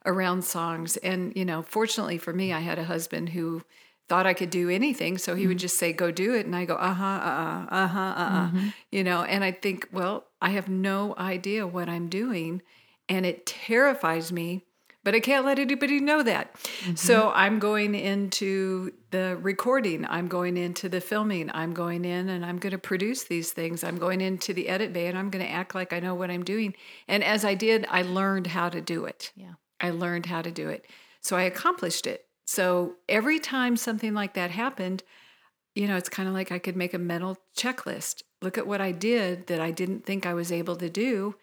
around 0.06 0.44
songs. 0.44 0.96
And, 0.98 1.34
you 1.36 1.44
know, 1.44 1.60
fortunately 1.62 2.16
for 2.16 2.32
me, 2.32 2.54
I 2.54 2.60
had 2.60 2.78
a 2.78 2.84
husband 2.84 3.30
who 3.30 3.62
thought 4.10 4.26
I 4.26 4.34
could 4.34 4.50
do 4.50 4.68
anything. 4.68 5.18
So 5.18 5.36
he 5.36 5.42
mm-hmm. 5.42 5.50
would 5.50 5.58
just 5.60 5.78
say, 5.78 5.92
go 5.92 6.10
do 6.10 6.34
it. 6.34 6.44
And 6.44 6.56
I 6.56 6.64
go, 6.64 6.74
uh 6.74 6.92
huh, 6.92 7.04
uh 7.04 7.66
uh, 7.70 7.74
uh 7.74 7.86
huh, 7.86 8.00
uh 8.00 8.14
uh, 8.18 8.46
mm-hmm. 8.48 8.68
you 8.90 9.04
know, 9.04 9.22
and 9.22 9.44
I 9.44 9.52
think, 9.52 9.86
well, 9.92 10.24
I 10.42 10.50
have 10.50 10.68
no 10.68 11.14
idea 11.16 11.64
what 11.64 11.88
I'm 11.88 12.08
doing. 12.08 12.60
And 13.08 13.24
it 13.24 13.46
terrifies 13.46 14.32
me, 14.32 14.64
but 15.04 15.14
I 15.14 15.20
can't 15.20 15.46
let 15.46 15.60
anybody 15.60 16.00
know 16.00 16.24
that. 16.24 16.54
Mm-hmm. 16.54 16.96
So 16.96 17.30
I'm 17.30 17.60
going 17.60 17.94
into 17.94 18.90
the 19.12 19.38
recording, 19.40 20.04
I'm 20.04 20.26
going 20.26 20.56
into 20.56 20.88
the 20.88 21.00
filming, 21.00 21.48
I'm 21.54 21.72
going 21.72 22.04
in 22.04 22.30
and 22.30 22.44
I'm 22.44 22.58
going 22.58 22.72
to 22.72 22.78
produce 22.78 23.22
these 23.22 23.52
things. 23.52 23.84
I'm 23.84 23.96
going 23.96 24.20
into 24.20 24.52
the 24.52 24.68
edit 24.68 24.92
bay 24.92 25.06
and 25.06 25.16
I'm 25.16 25.30
going 25.30 25.44
to 25.44 25.50
act 25.52 25.72
like 25.72 25.92
I 25.92 26.00
know 26.00 26.16
what 26.16 26.32
I'm 26.32 26.42
doing. 26.42 26.74
And 27.06 27.22
as 27.22 27.44
I 27.44 27.54
did, 27.54 27.86
I 27.88 28.02
learned 28.02 28.48
how 28.48 28.70
to 28.70 28.80
do 28.80 29.04
it. 29.04 29.30
Yeah. 29.36 29.52
I 29.80 29.90
learned 29.90 30.26
how 30.26 30.42
to 30.42 30.50
do 30.50 30.68
it. 30.68 30.84
So 31.20 31.36
I 31.36 31.42
accomplished 31.42 32.08
it. 32.08 32.26
So 32.50 32.96
every 33.08 33.38
time 33.38 33.76
something 33.76 34.12
like 34.12 34.34
that 34.34 34.50
happened, 34.50 35.04
you 35.76 35.86
know, 35.86 35.96
it's 35.96 36.08
kind 36.08 36.28
of 36.28 36.34
like 36.34 36.50
I 36.50 36.58
could 36.58 36.74
make 36.74 36.92
a 36.92 36.98
mental 36.98 37.36
checklist. 37.56 38.24
Look 38.42 38.58
at 38.58 38.66
what 38.66 38.80
I 38.80 38.90
did 38.90 39.46
that 39.46 39.60
I 39.60 39.70
didn't 39.70 40.04
think 40.04 40.26
I 40.26 40.34
was 40.34 40.50
able 40.50 40.74
to 40.74 40.90
do. 40.90 41.36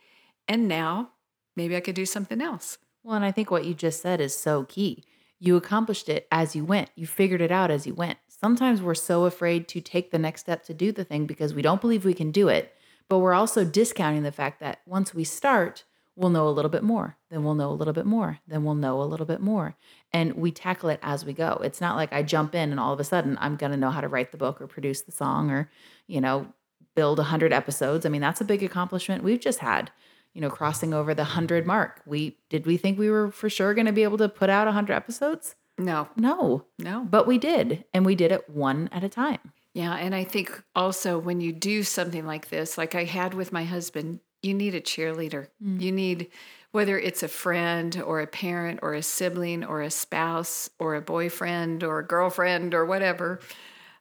And 0.49 0.67
now 0.67 1.11
maybe 1.55 1.77
I 1.77 1.79
could 1.79 1.95
do 1.95 2.05
something 2.05 2.41
else. 2.41 2.77
Well, 3.03 3.15
and 3.15 3.23
I 3.23 3.31
think 3.31 3.49
what 3.49 3.63
you 3.63 3.73
just 3.73 4.01
said 4.01 4.19
is 4.19 4.35
so 4.35 4.65
key. 4.65 5.05
You 5.39 5.55
accomplished 5.55 6.09
it 6.09 6.27
as 6.29 6.57
you 6.57 6.65
went, 6.65 6.89
you 6.97 7.07
figured 7.07 7.39
it 7.39 7.53
out 7.53 7.71
as 7.71 7.87
you 7.87 7.93
went. 7.93 8.17
Sometimes 8.27 8.81
we're 8.81 8.93
so 8.93 9.23
afraid 9.23 9.69
to 9.69 9.79
take 9.79 10.11
the 10.11 10.19
next 10.19 10.41
step 10.41 10.65
to 10.65 10.73
do 10.73 10.91
the 10.91 11.05
thing 11.05 11.25
because 11.25 11.53
we 11.53 11.61
don't 11.61 11.79
believe 11.79 12.03
we 12.03 12.13
can 12.13 12.31
do 12.31 12.49
it. 12.49 12.75
But 13.07 13.19
we're 13.19 13.33
also 13.33 13.63
discounting 13.63 14.23
the 14.23 14.33
fact 14.33 14.59
that 14.59 14.81
once 14.85 15.15
we 15.15 15.23
start, 15.23 15.85
we'll 16.17 16.31
know 16.31 16.47
a 16.47 16.49
little 16.49 16.71
bit 16.71 16.83
more, 16.83 17.15
then 17.29 17.43
we'll 17.43 17.53
know 17.53 17.69
a 17.69 17.73
little 17.73 17.93
bit 17.93 18.05
more, 18.05 18.39
then 18.47 18.63
we'll 18.63 18.75
know 18.75 19.01
a 19.01 19.05
little 19.05 19.25
bit 19.25 19.39
more. 19.39 19.75
And 20.11 20.33
we 20.33 20.51
tackle 20.51 20.89
it 20.89 20.99
as 21.03 21.23
we 21.23 21.31
go. 21.31 21.61
It's 21.63 21.79
not 21.79 21.95
like 21.95 22.11
I 22.11 22.23
jump 22.23 22.55
in 22.55 22.71
and 22.71 22.79
all 22.79 22.91
of 22.91 22.99
a 22.99 23.03
sudden 23.03 23.37
I'm 23.39 23.55
going 23.55 23.71
to 23.71 23.77
know 23.77 23.91
how 23.91 24.01
to 24.01 24.07
write 24.07 24.31
the 24.31 24.37
book 24.37 24.59
or 24.59 24.67
produce 24.67 25.03
the 25.03 25.11
song 25.11 25.51
or, 25.51 25.69
you 26.07 26.19
know, 26.19 26.47
build 26.95 27.19
100 27.19 27.53
episodes. 27.53 28.05
I 28.05 28.09
mean, 28.09 28.21
that's 28.21 28.41
a 28.41 28.45
big 28.45 28.63
accomplishment 28.63 29.23
we've 29.23 29.39
just 29.39 29.59
had, 29.59 29.91
you 30.33 30.41
know, 30.41 30.49
crossing 30.49 30.93
over 30.93 31.13
the 31.13 31.21
100 31.21 31.67
mark. 31.67 32.01
We 32.07 32.37
did 32.49 32.65
we 32.65 32.77
think 32.77 32.97
we 32.97 33.11
were 33.11 33.29
for 33.29 33.49
sure 33.49 33.75
going 33.75 33.85
to 33.85 33.93
be 33.93 34.03
able 34.03 34.17
to 34.17 34.27
put 34.27 34.49
out 34.49 34.65
100 34.65 34.93
episodes? 34.93 35.55
No. 35.77 36.09
No. 36.15 36.65
No. 36.79 37.05
But 37.07 37.27
we 37.27 37.37
did, 37.37 37.85
and 37.93 38.03
we 38.03 38.15
did 38.15 38.31
it 38.31 38.49
one 38.49 38.89
at 38.91 39.03
a 39.03 39.09
time. 39.09 39.53
Yeah, 39.77 39.93
and 39.93 40.15
I 40.15 40.23
think 40.23 40.63
also 40.75 41.19
when 41.19 41.39
you 41.39 41.53
do 41.53 41.83
something 41.83 42.25
like 42.25 42.49
this, 42.49 42.79
like 42.79 42.95
I 42.95 43.03
had 43.03 43.35
with 43.35 43.51
my 43.51 43.63
husband, 43.63 44.21
you 44.41 44.53
need 44.53 44.75
a 44.75 44.81
cheerleader. 44.81 45.47
Mm. 45.63 45.81
You 45.81 45.91
need, 45.91 46.27
whether 46.71 46.97
it's 46.97 47.23
a 47.23 47.27
friend 47.27 48.01
or 48.05 48.21
a 48.21 48.27
parent 48.27 48.79
or 48.81 48.93
a 48.93 49.03
sibling 49.03 49.63
or 49.63 49.81
a 49.81 49.89
spouse 49.89 50.69
or 50.79 50.95
a 50.95 51.01
boyfriend 51.01 51.83
or 51.83 51.99
a 51.99 52.05
girlfriend 52.05 52.73
or 52.73 52.85
whatever. 52.85 53.39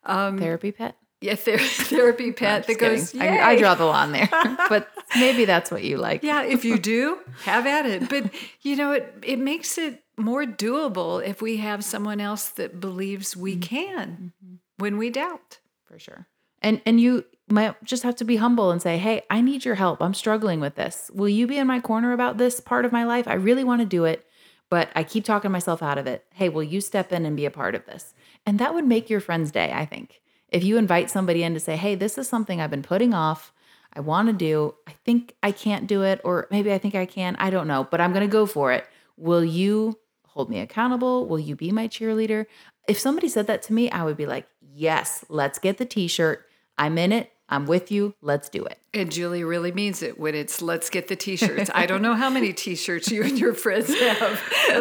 Um, 0.05 0.39
therapy 0.39 0.73
pet? 0.73 0.97
Yeah, 1.21 1.35
ther- 1.35 1.59
therapy 1.59 2.33
pet 2.33 2.67
that 2.67 2.79
goes, 2.79 3.15
I, 3.17 3.39
I, 3.39 3.59
draw 3.59 3.75
the 3.75 3.87
line 3.87 4.13
there, 4.13 4.29
but 4.69 4.89
maybe 5.17 5.47
that's 5.47 5.71
what 5.71 5.83
you 5.83 5.97
like. 5.97 6.23
Yeah, 6.23 6.43
if 6.43 6.65
you 6.65 6.79
do, 6.79 7.19
have 7.45 7.67
at 7.67 7.87
it. 7.87 8.09
But, 8.09 8.31
you 8.61 8.77
know, 8.77 8.93
it, 8.93 9.15
it 9.23 9.39
makes 9.39 9.79
it 9.79 10.05
more 10.19 10.45
doable 10.45 11.27
if 11.27 11.41
we 11.41 11.59
have 11.59 11.85
someone 11.85 12.21
else 12.21 12.51
that 12.51 12.81
believes 12.81 13.37
we 13.37 13.53
mm-hmm. 13.53 13.61
can 13.61 14.33
mm-hmm. 14.45 14.55
when 14.79 14.99
we 14.99 15.11
doubt. 15.11 15.59
For 15.85 15.99
sure. 15.99 16.27
And 16.63 16.81
and 16.85 17.01
you 17.01 17.25
might 17.49 17.83
just 17.85 18.03
have 18.03 18.17
to 18.17 18.25
be 18.25 18.37
humble 18.37 18.71
and 18.71 18.83
say, 18.83 18.99
Hey, 18.99 19.23
I 19.31 19.41
need 19.41 19.65
your 19.65 19.77
help. 19.77 20.03
I'm 20.03 20.15
struggling 20.15 20.61
with 20.61 20.75
this. 20.75 21.11
Will 21.15 21.29
you 21.29 21.47
be 21.47 21.59
in 21.59 21.67
my 21.67 21.81
corner 21.81 22.13
about 22.13 22.39
this 22.39 22.61
part 22.61 22.85
of 22.85 22.93
my 22.93 23.05
life? 23.05 23.29
I 23.29 23.35
really 23.35 23.65
want 23.65 23.81
to 23.81 23.87
do 23.87 24.05
it, 24.05 24.27
but 24.69 24.89
I 24.95 25.05
keep 25.05 25.25
talking 25.25 25.53
myself 25.53 25.83
out 25.83 25.99
of 25.99 26.07
it. 26.07 26.25
Hey, 26.35 26.49
will 26.49 26.63
you 26.63 26.81
step 26.81 27.13
in 27.13 27.25
and 27.25 27.37
be 27.37 27.47
a 27.47 27.51
part 27.51 27.75
of 27.75 27.87
this? 27.87 28.15
And 28.45 28.59
that 28.59 28.75
would 28.75 28.85
make 28.85 29.09
your 29.09 29.21
friend's 29.21 29.51
day, 29.51 29.73
I 29.73 29.85
think. 29.85 30.21
If 30.49 30.65
you 30.65 30.77
invite 30.77 31.11
somebody 31.11 31.43
in 31.43 31.55
to 31.55 31.61
say, 31.61 31.77
Hey, 31.77 31.95
this 31.95 32.19
is 32.19 32.29
something 32.29 32.61
I've 32.61 32.71
been 32.71 32.83
putting 32.83 33.15
off. 33.15 33.53
I 33.93 34.01
want 34.01 34.29
to 34.29 34.35
do. 34.35 34.75
I 34.87 34.93
think 35.05 35.35
I 35.43 35.53
can't 35.53 35.87
do 35.87 36.03
it, 36.03 36.21
or 36.23 36.49
maybe 36.51 36.73
I 36.73 36.79
think 36.79 36.95
I 36.95 37.07
can. 37.07 37.35
I 37.37 37.49
don't 37.51 37.69
know, 37.69 37.87
but 37.91 38.01
I'm 38.01 38.13
going 38.13 38.27
to 38.27 38.33
go 38.33 38.45
for 38.45 38.73
it. 38.73 38.87
Will 39.17 39.45
you 39.45 39.99
hold 40.27 40.51
me 40.51 40.61
accountable? 40.61 41.27
Will 41.27 41.39
you 41.39 41.57
be 41.57 41.71
my 41.71 41.89
cheerleader? 41.89 42.45
If 42.87 42.99
somebody 42.99 43.29
said 43.29 43.47
that 43.47 43.63
to 43.63 43.73
me, 43.73 43.91
I 43.91 44.05
would 44.05 44.17
be 44.17 44.27
like, 44.27 44.47
Yes, 44.79 45.25
let's 45.31 45.59
get 45.59 45.79
the 45.79 45.87
t 45.87 46.09
shirt. 46.09 46.45
I'm 46.77 46.99
in 46.99 47.11
it. 47.11 47.33
I'm 47.49 47.67
with 47.67 47.91
you. 47.93 48.15
Let's 48.21 48.49
do 48.49 48.65
it. 48.65 48.79
And 48.93 49.11
Julie 49.11 49.45
really 49.45 49.73
means 49.73 50.03
it 50.03 50.19
when 50.19 50.35
it's 50.35 50.61
let's 50.61 50.91
get 50.91 51.09
the 51.09 51.17
t 51.17 51.37
shirts. 51.37 51.71
I 51.75 51.87
don't 51.87 52.03
know 52.03 52.15
how 52.15 52.31
many 52.31 52.53
t 52.53 52.75
shirts 52.75 53.11
you 53.11 53.23
and 53.23 53.39
your 53.39 53.55
friends 53.55 53.89
have 53.99 54.43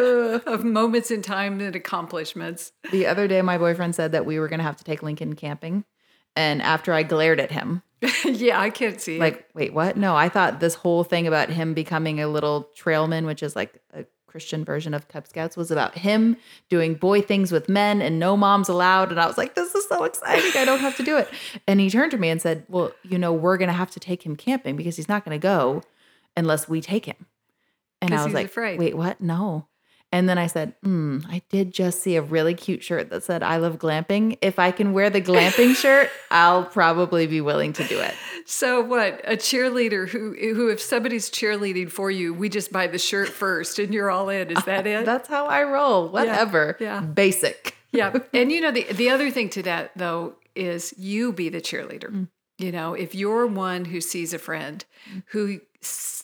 of 0.46 0.64
moments 0.64 1.12
in 1.12 1.22
time 1.22 1.60
and 1.60 1.76
accomplishments. 1.76 2.72
The 2.92 3.06
other 3.08 3.28
day, 3.28 3.42
my 3.42 3.58
boyfriend 3.58 3.96
said 3.96 4.14
that 4.14 4.26
we 4.26 4.40
were 4.40 4.48
going 4.48 4.60
to 4.60 4.66
have 4.66 4.78
to 4.78 4.84
take 4.84 5.04
Lincoln 5.04 5.36
camping. 5.36 5.86
And 6.36 6.62
after 6.62 6.92
I 6.92 7.04
glared 7.04 7.40
at 7.40 7.52
him, 7.52 7.82
yeah, 8.26 8.60
I 8.60 8.70
can't 8.70 9.00
see. 9.00 9.20
Like, 9.20 9.36
it. 9.36 9.46
wait, 9.54 9.74
what? 9.74 9.98
No, 9.98 10.16
I 10.16 10.30
thought 10.30 10.60
this 10.60 10.76
whole 10.76 11.04
thing 11.04 11.28
about 11.28 11.50
him 11.50 11.74
becoming 11.74 12.20
a 12.20 12.28
little 12.28 12.70
trailman, 12.76 13.26
which 13.26 13.42
is 13.42 13.56
like 13.56 13.80
a 13.94 14.06
Christian 14.36 14.66
version 14.66 14.94
of 14.94 15.08
Cub 15.08 15.26
Scouts 15.26 15.56
was 15.56 15.72
about 15.72 15.98
him 15.98 16.36
doing 16.68 16.96
boy 16.96 17.22
things 17.22 17.54
with 17.54 17.70
men 17.70 18.02
and 18.02 18.20
no 18.20 18.36
moms 18.36 18.68
allowed. 18.68 19.10
And 19.10 19.18
I 19.18 19.28
was 19.28 19.38
like, 19.38 19.56
this 19.56 19.74
is 19.74 19.88
so 19.88 20.04
exciting. 20.04 20.52
I 20.60 20.66
don't 20.66 20.82
have 20.82 20.98
to 20.98 21.04
do 21.04 21.16
it. 21.16 21.30
And 21.70 21.80
he 21.80 21.90
turned 21.90 22.12
to 22.12 22.18
me 22.18 22.28
and 22.28 22.42
said, 22.42 22.66
Well, 22.68 22.92
you 23.02 23.18
know, 23.18 23.32
we're 23.32 23.56
going 23.56 23.70
to 23.70 23.74
have 23.74 23.92
to 23.92 24.00
take 24.02 24.26
him 24.26 24.36
camping 24.36 24.76
because 24.76 24.98
he's 24.98 25.08
not 25.08 25.24
going 25.24 25.40
to 25.40 25.42
go 25.42 25.84
unless 26.36 26.68
we 26.68 26.82
take 26.82 27.06
him. 27.06 27.28
And 28.02 28.14
I 28.14 28.26
was 28.26 28.34
like, 28.34 28.48
afraid. 28.48 28.78
Wait, 28.78 28.98
what? 28.98 29.22
No. 29.22 29.68
And 30.12 30.30
then 30.30 30.38
I 30.38 30.48
said, 30.48 30.76
hmm, 30.82 31.20
I 31.28 31.42
did 31.50 31.74
just 31.74 32.02
see 32.02 32.16
a 32.16 32.22
really 32.22 32.54
cute 32.54 32.84
shirt 32.84 33.10
that 33.10 33.24
said, 33.24 33.44
I 33.44 33.58
love 33.58 33.78
glamping. 33.78 34.38
If 34.42 34.60
I 34.60 34.72
can 34.72 34.94
wear 34.94 35.10
the 35.10 35.22
glamping 35.22 35.76
shirt, 35.82 36.10
I'll 36.32 36.64
probably 36.64 37.28
be 37.28 37.42
willing 37.42 37.74
to 37.74 37.84
do 37.84 38.00
it. 38.00 38.14
So 38.46 38.82
what? 38.82 39.20
A 39.26 39.36
cheerleader 39.36 40.08
who 40.08 40.34
who 40.34 40.70
if 40.70 40.80
somebody's 40.80 41.30
cheerleading 41.30 41.92
for 41.92 42.12
you, 42.12 42.34
we 42.34 42.48
just 42.48 42.72
buy 42.72 42.88
the 42.88 43.00
shirt 43.00 43.28
first 43.28 43.80
and 43.80 43.94
you're 43.94 44.12
all 44.12 44.30
in. 44.30 44.52
Is 44.52 44.64
that 44.66 44.86
it? 44.86 45.06
That's 45.06 45.28
how 45.28 45.48
I 45.48 45.64
roll. 45.64 46.10
Whatever. 46.10 46.78
Yeah. 46.80 47.02
yeah. 47.02 47.02
Basic. 47.02 47.76
yeah. 47.92 48.18
And 48.34 48.52
you 48.52 48.62
know 48.62 48.72
the 48.72 48.84
the 48.84 49.10
other 49.10 49.32
thing 49.32 49.50
to 49.50 49.64
that 49.64 49.92
though 49.96 50.36
is 50.56 50.94
you 50.98 51.34
be 51.34 51.50
the 51.50 51.62
cheerleader. 51.62 52.12
Mm. 52.12 52.28
You 52.58 52.72
know, 52.72 52.94
if 52.94 53.16
you're 53.16 53.48
one 53.48 53.86
who 53.86 54.00
sees 54.00 54.34
a 54.34 54.40
friend 54.40 54.86
mm. 55.12 55.24
who 55.28 55.60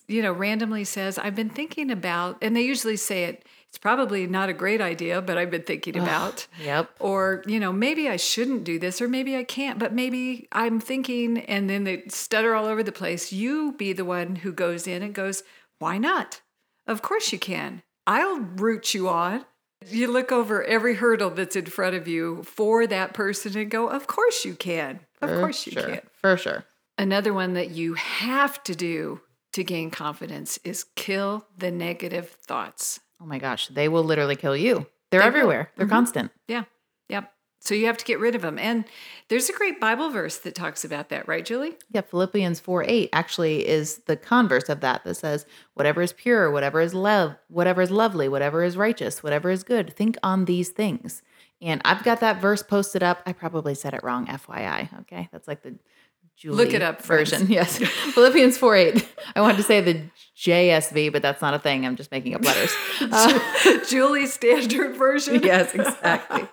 you 0.08 0.22
know 0.22 0.32
randomly 0.32 0.84
says, 0.84 1.18
"I've 1.18 1.36
been 1.36 1.50
thinking 1.50 1.90
about," 1.90 2.38
and 2.42 2.56
they 2.56 2.62
usually 2.62 2.98
say 2.98 3.26
it 3.26 3.46
it's 3.72 3.78
probably 3.78 4.28
not 4.28 4.50
a 4.50 4.54
great 4.54 4.82
idea, 4.82 5.22
but 5.22 5.38
I've 5.38 5.50
been 5.50 5.63
thinking 5.63 5.98
about. 5.98 6.46
yep. 6.62 6.90
Or, 7.00 7.42
you 7.48 7.58
know, 7.58 7.72
maybe 7.72 8.10
I 8.10 8.18
shouldn't 8.18 8.66
do 8.66 8.78
this, 8.78 9.01
or 9.01 9.08
maybe 9.08 9.38
I 9.38 9.46
can't, 9.46 9.80
but 9.80 9.94
maybe 9.94 10.50
I'm 10.51 10.82
thinking, 10.82 11.38
and 11.38 11.70
then 11.70 11.86
they 11.86 12.04
stutter 12.10 12.54
all 12.54 12.66
over 12.66 12.84
the 12.84 12.92
place. 12.92 13.32
You 13.32 13.72
be 13.78 13.94
the 13.94 14.04
one 14.04 14.36
who 14.36 14.51
goes 14.51 14.88
in 14.88 15.01
and 15.01 15.16
goes, 15.16 15.44
why 15.80 15.98
not? 15.98 16.42
Of 16.86 17.01
course 17.01 17.32
you 17.32 17.40
can. 17.40 17.82
I'll 18.06 18.42
root 18.42 18.94
you 18.94 19.08
on. 19.08 19.46
You 19.88 20.12
look 20.12 20.34
over 20.34 20.62
every 20.66 20.96
hurdle 20.96 21.30
that's 21.30 21.56
in 21.56 21.68
front 21.68 21.96
of 21.96 22.10
you 22.10 22.44
for 22.44 22.86
that 22.88 23.13
person 23.13 23.58
and 23.58 23.72
go, 23.72 23.88
of 23.88 24.06
course 24.06 24.44
you 24.44 24.54
can. 24.54 25.00
Of 25.22 25.30
for 25.30 25.40
course 25.40 25.66
you 25.66 25.72
sure. 25.72 25.84
can. 25.84 26.01
For 26.12 26.36
sure. 26.36 26.66
Another 26.98 27.34
one 27.34 27.54
that 27.54 27.72
you 27.72 27.94
have 27.94 28.62
to 28.63 28.75
do 28.75 29.22
to 29.54 29.63
gain 29.63 29.92
confidence 29.92 30.60
is 30.66 30.84
kill 30.98 31.46
the 31.58 31.72
negative 31.72 32.32
thoughts. 32.32 33.00
Oh 33.22 33.25
my 33.25 33.38
gosh, 33.38 33.68
they 33.68 33.88
will 33.88 34.04
literally 34.04 34.36
kill 34.36 34.56
you. 34.56 34.88
They're 35.12 35.22
they 35.22 35.28
everywhere. 35.28 35.60
Will. 35.60 35.78
They're 35.78 35.86
mm-hmm. 35.86 35.96
constant. 35.96 36.32
Yeah. 36.48 36.63
Yep. 37.10 37.32
So 37.60 37.75
you 37.75 37.86
have 37.86 37.98
to 37.98 38.06
get 38.06 38.20
rid 38.20 38.34
of 38.34 38.42
them. 38.42 38.58
And 38.58 38.86
there's 39.28 39.48
a 39.48 39.54
great 39.54 39.80
Bible 39.80 40.10
verse 40.10 40.40
that 40.40 40.56
talks 40.56 40.84
about 40.84 41.10
that, 41.10 41.28
right, 41.28 41.46
Julie? 41.46 41.75
Yeah, 41.92 42.01
Philippians 42.01 42.60
4 42.60 42.86
8 42.88 43.10
actually 43.13 43.68
is 43.68 44.00
the 44.08 44.18
converse 44.18 44.68
of 44.68 44.80
that 44.80 45.04
that 45.04 45.16
says, 45.16 45.46
whatever 45.75 46.01
is 46.01 46.12
pure, 46.12 46.50
whatever 46.50 46.82
is 46.82 46.96
love, 46.96 47.36
whatever 47.50 47.84
is 47.84 47.92
lovely, 47.92 48.28
whatever 48.28 48.63
is 48.63 48.78
righteous, 48.78 49.22
whatever 49.22 49.51
is 49.51 49.63
good, 49.63 49.96
think 49.96 50.18
on 50.24 50.46
these 50.46 50.70
things. 50.70 51.22
And 51.62 51.80
I've 51.86 52.04
got 52.04 52.22
that 52.22 52.42
verse 52.42 52.63
posted 52.63 53.04
up. 53.04 53.22
I 53.28 53.34
probably 53.34 53.75
said 53.75 53.94
it 53.94 54.04
wrong, 54.04 54.25
FYI. 54.25 55.01
Okay. 55.01 55.30
That's 55.32 55.48
like 55.48 55.62
the 55.62 55.75
Julie 56.38 56.58
Look 56.66 56.74
it 56.74 56.82
up, 56.82 57.04
version. 57.04 57.48
Yes. 57.50 57.78
Philippians 57.78 58.58
4 58.58 58.76
8. 58.76 59.08
I 59.36 59.42
wanted 59.42 59.58
to 59.58 59.64
say 59.64 59.82
the 59.82 60.02
JSV, 60.36 61.12
but 61.12 61.22
that's 61.22 61.42
not 61.42 61.54
a 61.54 61.60
thing. 61.60 61.86
I'm 61.86 61.96
just 61.96 62.12
making 62.12 62.34
up 62.34 62.44
letters. 62.44 62.74
Uh, 63.14 63.86
Julie 63.88 64.26
standard 64.26 64.96
version. 64.96 65.42
yes, 65.44 65.74
exactly. 65.74 66.48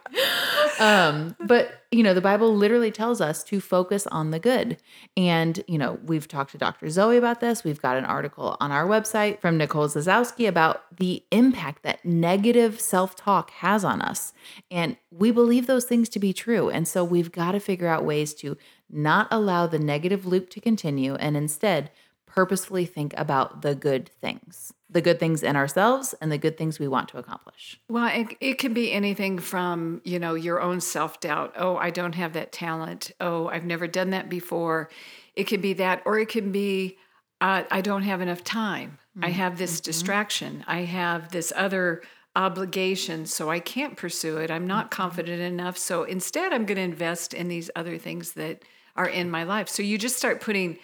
Um, 0.81 1.37
but 1.41 1.79
you 1.91 2.03
know, 2.03 2.13
the 2.13 2.21
Bible 2.21 2.55
literally 2.55 2.91
tells 2.91 3.21
us 3.21 3.43
to 3.45 3.61
focus 3.61 4.07
on 4.09 4.31
the 4.31 4.39
good. 4.39 4.77
And, 5.17 5.63
you 5.67 5.79
know, 5.79 5.99
we've 6.05 6.29
talked 6.29 6.53
to 6.53 6.59
Dr. 6.59 6.91
Zoe 6.91 7.17
about 7.17 7.41
this. 7.41 7.65
We've 7.65 7.81
got 7.81 7.97
an 7.97 8.05
article 8.05 8.59
on 8.61 8.71
our 8.71 8.87
website 8.87 9.41
from 9.41 9.57
Nicole 9.57 9.89
Zasowski 9.89 10.47
about 10.47 10.85
the 10.95 11.23
impact 11.31 11.83
that 11.85 12.05
negative 12.05 12.79
self 12.79 13.17
talk 13.17 13.51
has 13.53 13.85
on 13.85 14.03
us. 14.03 14.35
And 14.71 14.99
we 15.11 15.31
believe 15.31 15.67
those 15.67 15.87
things 15.87 16.11
to 16.11 16.19
be 16.19 16.35
true. 16.35 16.69
And 16.69 16.87
so 16.87 17.05
we've 17.05 17.33
got 17.33 17.53
to 17.53 17.61
figure 17.61 17.89
out 17.89 18.05
ways 18.05 18.35
to 18.35 18.59
not 18.90 19.28
allow 19.30 19.66
the 19.66 19.78
negative 19.78 20.26
loop 20.26 20.50
to 20.50 20.61
continue 20.61 21.14
and 21.14 21.37
instead 21.37 21.90
purposefully 22.26 22.87
think 22.87 23.14
about 23.16 23.62
the 23.62 23.75
good 23.75 24.09
things 24.09 24.73
the 24.90 25.00
good 25.02 25.21
things 25.21 25.42
in 25.42 25.54
ourselves 25.54 26.14
and 26.21 26.33
the 26.33 26.38
good 26.38 26.57
things 26.57 26.78
we 26.78 26.88
want 26.88 27.09
to 27.11 27.18
accomplish. 27.18 27.78
Well, 27.88 28.09
it, 28.09 28.37
it 28.40 28.59
can 28.59 28.73
be 28.73 28.92
anything 28.92 29.38
from, 29.38 30.00
you 30.04 30.18
know, 30.18 30.35
your 30.35 30.61
own 30.61 30.80
self-doubt. 30.80 31.54
Oh, 31.59 31.76
I 31.76 31.90
don't 31.90 32.14
have 32.14 32.33
that 32.33 32.52
talent. 32.52 33.12
Oh, 33.21 33.49
I've 33.49 33.64
never 33.64 33.87
done 33.87 34.11
that 34.11 34.28
before. 34.30 34.88
It 35.35 35.47
can 35.47 35.61
be 35.61 35.75
that, 35.75 36.02
or 36.07 36.18
it 36.18 36.28
can 36.28 36.52
be, 36.52 36.97
uh, 37.40 37.64
I 37.71 37.80
don't 37.83 38.02
have 38.02 38.21
enough 38.21 38.42
time. 38.42 38.99
Mm-hmm. 39.16 39.26
I 39.26 39.30
have 39.30 39.59
this 39.59 39.76
mm-hmm. 39.76 39.85
distraction. 39.85 40.64
I 40.66 40.80
have 40.80 41.30
this 41.33 41.52
other 41.54 42.02
obligation, 42.35 43.26
so 43.26 43.50
I 43.50 43.61
can't 43.61 43.97
pursue 43.97 44.38
it. 44.38 44.50
I'm 44.50 44.66
not 44.66 44.87
mm-hmm. 44.87 45.02
confident 45.02 45.42
enough. 45.42 45.76
So 45.76 46.04
instead, 46.04 46.52
I'm 46.54 46.64
going 46.64 46.76
to 46.76 46.83
invest 46.83 47.35
in 47.35 47.49
these 47.49 47.71
other 47.76 47.99
things 47.99 48.33
that 48.33 48.62
are 48.99 49.09
in 49.09 49.31
my 49.31 49.45
life. 49.45 49.69
So 49.69 49.83
you 49.83 49.97
just 49.97 50.19
start 50.19 50.43
putting 50.43 50.78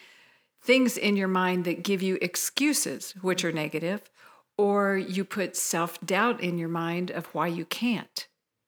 things 0.63 0.97
in 0.97 1.15
your 1.15 1.27
mind 1.27 1.65
that 1.65 1.83
give 1.83 2.01
you 2.01 2.17
excuses, 2.21 3.11
which 3.21 3.45
are 3.45 3.51
negative, 3.51 4.09
or 4.57 4.97
you 4.97 5.23
put 5.23 5.55
self 5.55 5.99
doubt 6.03 6.41
in 6.41 6.57
your 6.57 6.69
mind 6.69 7.11
of 7.11 7.27
why 7.27 7.47
you 7.47 7.65
can't, 7.65 8.27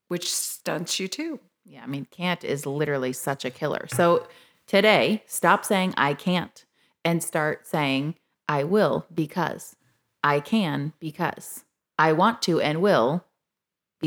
which 0.09 0.31
stunts 0.31 0.99
you 0.99 1.07
too. 1.07 1.39
Yeah, 1.65 1.81
I 1.83 1.87
mean, 1.87 2.05
can't 2.11 2.43
is 2.43 2.65
literally 2.65 3.13
such 3.13 3.43
a 3.43 3.49
killer. 3.49 3.87
So 3.89 4.27
today, 4.67 5.23
stop 5.25 5.65
saying 5.65 5.93
I 5.97 6.13
can't 6.13 6.65
and 7.03 7.23
start 7.23 7.65
saying 7.65 8.15
I 8.47 8.63
will 8.63 9.05
because 9.13 9.75
I 10.23 10.39
can 10.39 10.93
because 10.99 11.63
I 11.97 12.13
want 12.13 12.41
to 12.43 12.61
and 12.61 12.81
will 12.81 13.23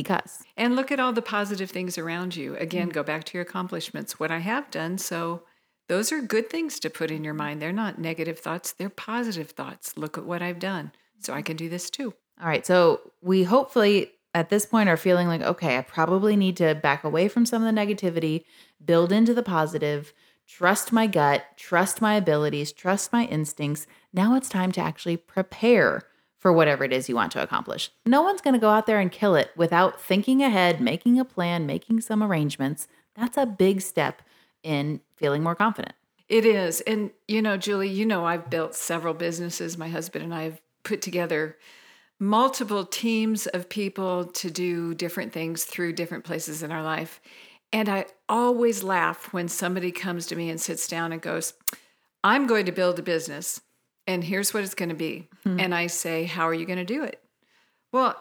because. 0.02 0.42
And 0.56 0.76
look 0.76 0.90
at 0.90 1.00
all 1.00 1.12
the 1.12 1.22
positive 1.22 1.70
things 1.70 1.98
around 1.98 2.36
you. 2.36 2.56
Again, 2.56 2.88
mm-hmm. 2.88 2.94
go 2.94 3.02
back 3.02 3.24
to 3.24 3.38
your 3.38 3.42
accomplishments, 3.42 4.18
what 4.18 4.30
I 4.30 4.38
have 4.38 4.70
done. 4.70 4.98
So 4.98 5.42
those 5.88 6.12
are 6.12 6.20
good 6.20 6.48
things 6.48 6.78
to 6.80 6.90
put 6.90 7.10
in 7.10 7.24
your 7.24 7.34
mind. 7.34 7.60
They're 7.60 7.72
not 7.72 7.98
negative 7.98 8.38
thoughts, 8.38 8.72
they're 8.72 8.88
positive 8.88 9.50
thoughts. 9.50 9.96
Look 9.96 10.16
at 10.16 10.24
what 10.24 10.42
I've 10.42 10.58
done. 10.58 10.92
So 11.18 11.34
I 11.34 11.42
can 11.42 11.56
do 11.56 11.68
this 11.68 11.90
too. 11.90 12.14
All 12.40 12.48
right. 12.48 12.64
So 12.64 13.00
we 13.20 13.44
hopefully 13.44 14.12
at 14.34 14.48
this 14.48 14.64
point 14.64 14.88
are 14.88 14.96
feeling 14.96 15.26
like, 15.26 15.42
okay, 15.42 15.76
I 15.76 15.82
probably 15.82 16.36
need 16.36 16.56
to 16.58 16.74
back 16.74 17.04
away 17.04 17.28
from 17.28 17.44
some 17.44 17.64
of 17.64 17.74
the 17.74 17.80
negativity, 17.80 18.44
build 18.84 19.12
into 19.12 19.34
the 19.34 19.42
positive, 19.42 20.14
trust 20.46 20.92
my 20.92 21.06
gut, 21.06 21.44
trust 21.56 22.00
my 22.00 22.14
abilities, 22.14 22.72
trust 22.72 23.12
my 23.12 23.24
instincts. 23.24 23.86
Now 24.12 24.36
it's 24.36 24.48
time 24.48 24.72
to 24.72 24.80
actually 24.80 25.16
prepare 25.16 26.04
for 26.40 26.52
whatever 26.52 26.82
it 26.84 26.92
is 26.92 27.08
you 27.08 27.14
want 27.14 27.30
to 27.32 27.42
accomplish. 27.42 27.92
No 28.06 28.22
one's 28.22 28.40
going 28.40 28.54
to 28.54 28.60
go 28.60 28.70
out 28.70 28.86
there 28.86 28.98
and 28.98 29.12
kill 29.12 29.36
it 29.36 29.50
without 29.56 30.00
thinking 30.00 30.42
ahead, 30.42 30.80
making 30.80 31.20
a 31.20 31.24
plan, 31.24 31.66
making 31.66 32.00
some 32.00 32.22
arrangements. 32.22 32.88
That's 33.14 33.36
a 33.36 33.46
big 33.46 33.82
step 33.82 34.22
in 34.62 35.00
feeling 35.16 35.42
more 35.42 35.54
confident. 35.54 35.94
It 36.28 36.46
is. 36.46 36.80
And, 36.82 37.10
you 37.28 37.42
know, 37.42 37.56
Julie, 37.56 37.90
you 37.90 38.06
know, 38.06 38.24
I've 38.24 38.48
built 38.48 38.74
several 38.74 39.14
businesses. 39.14 39.76
My 39.76 39.88
husband 39.88 40.24
and 40.24 40.34
I 40.34 40.44
have 40.44 40.60
put 40.82 41.02
together 41.02 41.58
multiple 42.18 42.86
teams 42.86 43.46
of 43.48 43.68
people 43.68 44.24
to 44.26 44.50
do 44.50 44.94
different 44.94 45.32
things 45.32 45.64
through 45.64 45.92
different 45.92 46.24
places 46.24 46.62
in 46.62 46.72
our 46.72 46.82
life. 46.82 47.20
And 47.72 47.88
I 47.88 48.06
always 48.28 48.82
laugh 48.82 49.32
when 49.32 49.48
somebody 49.48 49.92
comes 49.92 50.26
to 50.26 50.36
me 50.36 50.50
and 50.50 50.60
sits 50.60 50.88
down 50.88 51.12
and 51.12 51.20
goes, 51.20 51.54
I'm 52.24 52.46
going 52.46 52.66
to 52.66 52.72
build 52.72 52.98
a 52.98 53.02
business 53.02 53.60
and 54.10 54.24
here's 54.24 54.52
what 54.52 54.64
it's 54.64 54.74
going 54.74 54.88
to 54.88 54.94
be. 54.94 55.28
Mm-hmm. 55.46 55.60
And 55.60 55.74
I 55.74 55.86
say, 55.86 56.24
How 56.24 56.48
are 56.48 56.54
you 56.54 56.66
going 56.66 56.78
to 56.78 56.84
do 56.84 57.04
it? 57.04 57.22
Well, 57.92 58.16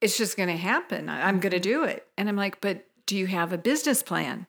it's 0.00 0.18
just 0.18 0.36
going 0.36 0.48
to 0.48 0.56
happen. 0.56 1.08
I'm 1.08 1.40
going 1.40 1.52
to 1.52 1.60
do 1.60 1.84
it. 1.84 2.06
And 2.16 2.28
I'm 2.28 2.36
like, 2.36 2.60
But 2.60 2.86
do 3.06 3.16
you 3.16 3.26
have 3.26 3.52
a 3.52 3.58
business 3.58 4.02
plan? 4.02 4.46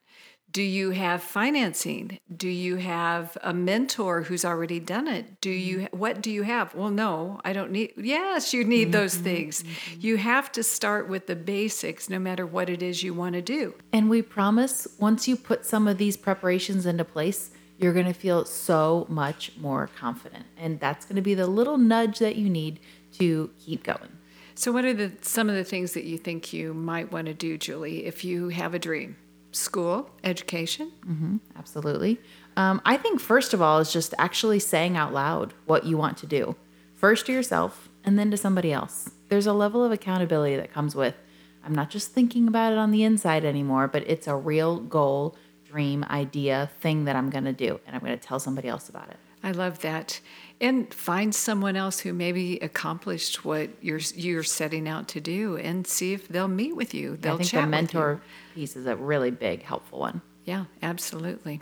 Do 0.51 0.61
you 0.61 0.91
have 0.91 1.21
financing? 1.21 2.17
Do 2.33 2.47
you 2.47 2.77
have 2.77 3.37
a 3.43 3.53
mentor 3.53 4.21
who's 4.21 4.45
already 4.45 4.79
done 4.79 5.09
it? 5.09 5.41
Do 5.41 5.49
you 5.49 5.79
mm-hmm. 5.79 5.97
what 5.97 6.21
do 6.21 6.31
you 6.31 6.43
have? 6.43 6.73
Well, 6.73 6.91
no, 6.91 7.41
I 7.43 7.51
don't 7.51 7.71
need 7.71 7.91
Yes, 7.97 8.53
you 8.53 8.63
need 8.63 8.93
those 8.93 9.15
mm-hmm, 9.15 9.23
things. 9.25 9.63
Mm-hmm. 9.63 9.99
You 9.99 10.15
have 10.15 10.53
to 10.53 10.63
start 10.63 11.09
with 11.09 11.27
the 11.27 11.35
basics 11.35 12.09
no 12.09 12.19
matter 12.19 12.45
what 12.45 12.69
it 12.69 12.81
is 12.81 13.03
you 13.03 13.13
want 13.13 13.33
to 13.33 13.41
do. 13.41 13.73
And 13.91 14.09
we 14.09 14.21
promise 14.21 14.87
once 14.97 15.27
you 15.27 15.35
put 15.35 15.65
some 15.65 15.89
of 15.89 15.97
these 15.97 16.15
preparations 16.15 16.85
into 16.85 17.03
place, 17.03 17.51
you're 17.77 17.93
going 17.93 18.05
to 18.05 18.13
feel 18.13 18.45
so 18.45 19.05
much 19.09 19.51
more 19.57 19.89
confident. 19.97 20.45
And 20.57 20.79
that's 20.79 21.05
going 21.05 21.17
to 21.17 21.21
be 21.21 21.33
the 21.33 21.47
little 21.47 21.77
nudge 21.77 22.19
that 22.19 22.35
you 22.35 22.49
need 22.49 22.79
to 23.13 23.49
keep 23.59 23.83
going. 23.83 24.17
So 24.55 24.71
what 24.71 24.85
are 24.85 24.93
the 24.93 25.11
some 25.21 25.49
of 25.49 25.55
the 25.55 25.65
things 25.65 25.93
that 25.93 26.05
you 26.05 26.17
think 26.17 26.53
you 26.53 26.73
might 26.73 27.11
want 27.11 27.27
to 27.27 27.33
do, 27.33 27.57
Julie, 27.57 28.05
if 28.05 28.23
you 28.23 28.49
have 28.49 28.73
a 28.73 28.79
dream? 28.79 29.17
school, 29.55 30.09
education. 30.23 30.91
Mm-hmm, 31.07 31.37
absolutely. 31.57 32.19
Um, 32.57 32.81
I 32.85 32.97
think, 32.97 33.19
first 33.19 33.53
of 33.53 33.61
all, 33.61 33.79
is 33.79 33.91
just 33.91 34.13
actually 34.17 34.59
saying 34.59 34.97
out 34.97 35.13
loud 35.13 35.53
what 35.65 35.85
you 35.85 35.97
want 35.97 36.17
to 36.17 36.27
do, 36.27 36.55
first 36.93 37.25
to 37.27 37.33
yourself 37.33 37.89
and 38.03 38.19
then 38.19 38.31
to 38.31 38.37
somebody 38.37 38.71
else. 38.71 39.09
There's 39.29 39.47
a 39.47 39.53
level 39.53 39.83
of 39.83 39.91
accountability 39.91 40.55
that 40.57 40.73
comes 40.73 40.95
with, 40.95 41.15
I'm 41.63 41.73
not 41.73 41.89
just 41.89 42.11
thinking 42.11 42.47
about 42.47 42.73
it 42.73 42.77
on 42.77 42.91
the 42.91 43.03
inside 43.03 43.43
anymore, 43.43 43.87
but 43.87 44.03
it's 44.07 44.27
a 44.27 44.35
real 44.35 44.79
goal, 44.79 45.35
dream, 45.75 46.05
idea, 46.09 46.69
thing 46.79 47.03
that 47.03 47.17
I'm 47.17 47.29
going 47.29 47.43
to 47.43 47.51
do. 47.51 47.81
And 47.85 47.93
I'm 47.93 48.01
going 48.01 48.17
to 48.17 48.27
tell 48.27 48.39
somebody 48.39 48.69
else 48.69 48.87
about 48.87 49.09
it. 49.09 49.17
I 49.43 49.51
love 49.51 49.81
that. 49.81 50.21
And 50.61 50.91
find 50.93 51.35
someone 51.35 51.75
else 51.75 51.99
who 51.99 52.13
maybe 52.13 52.57
accomplished 52.59 53.43
what 53.43 53.69
you're 53.81 53.99
you're 54.15 54.41
setting 54.41 54.87
out 54.87 55.09
to 55.09 55.19
do, 55.19 55.57
and 55.57 55.85
see 55.85 56.13
if 56.13 56.29
they'll 56.29 56.47
meet 56.47 56.77
with 56.77 56.93
you. 56.93 57.17
They'll 57.17 57.33
I 57.33 57.37
think 57.39 57.51
the 57.51 57.67
mentor 57.67 58.21
piece 58.55 58.77
is 58.77 58.85
a 58.85 58.95
really 58.95 59.31
big 59.31 59.63
helpful 59.63 59.99
one. 59.99 60.21
Yeah, 60.45 60.65
absolutely. 60.81 61.61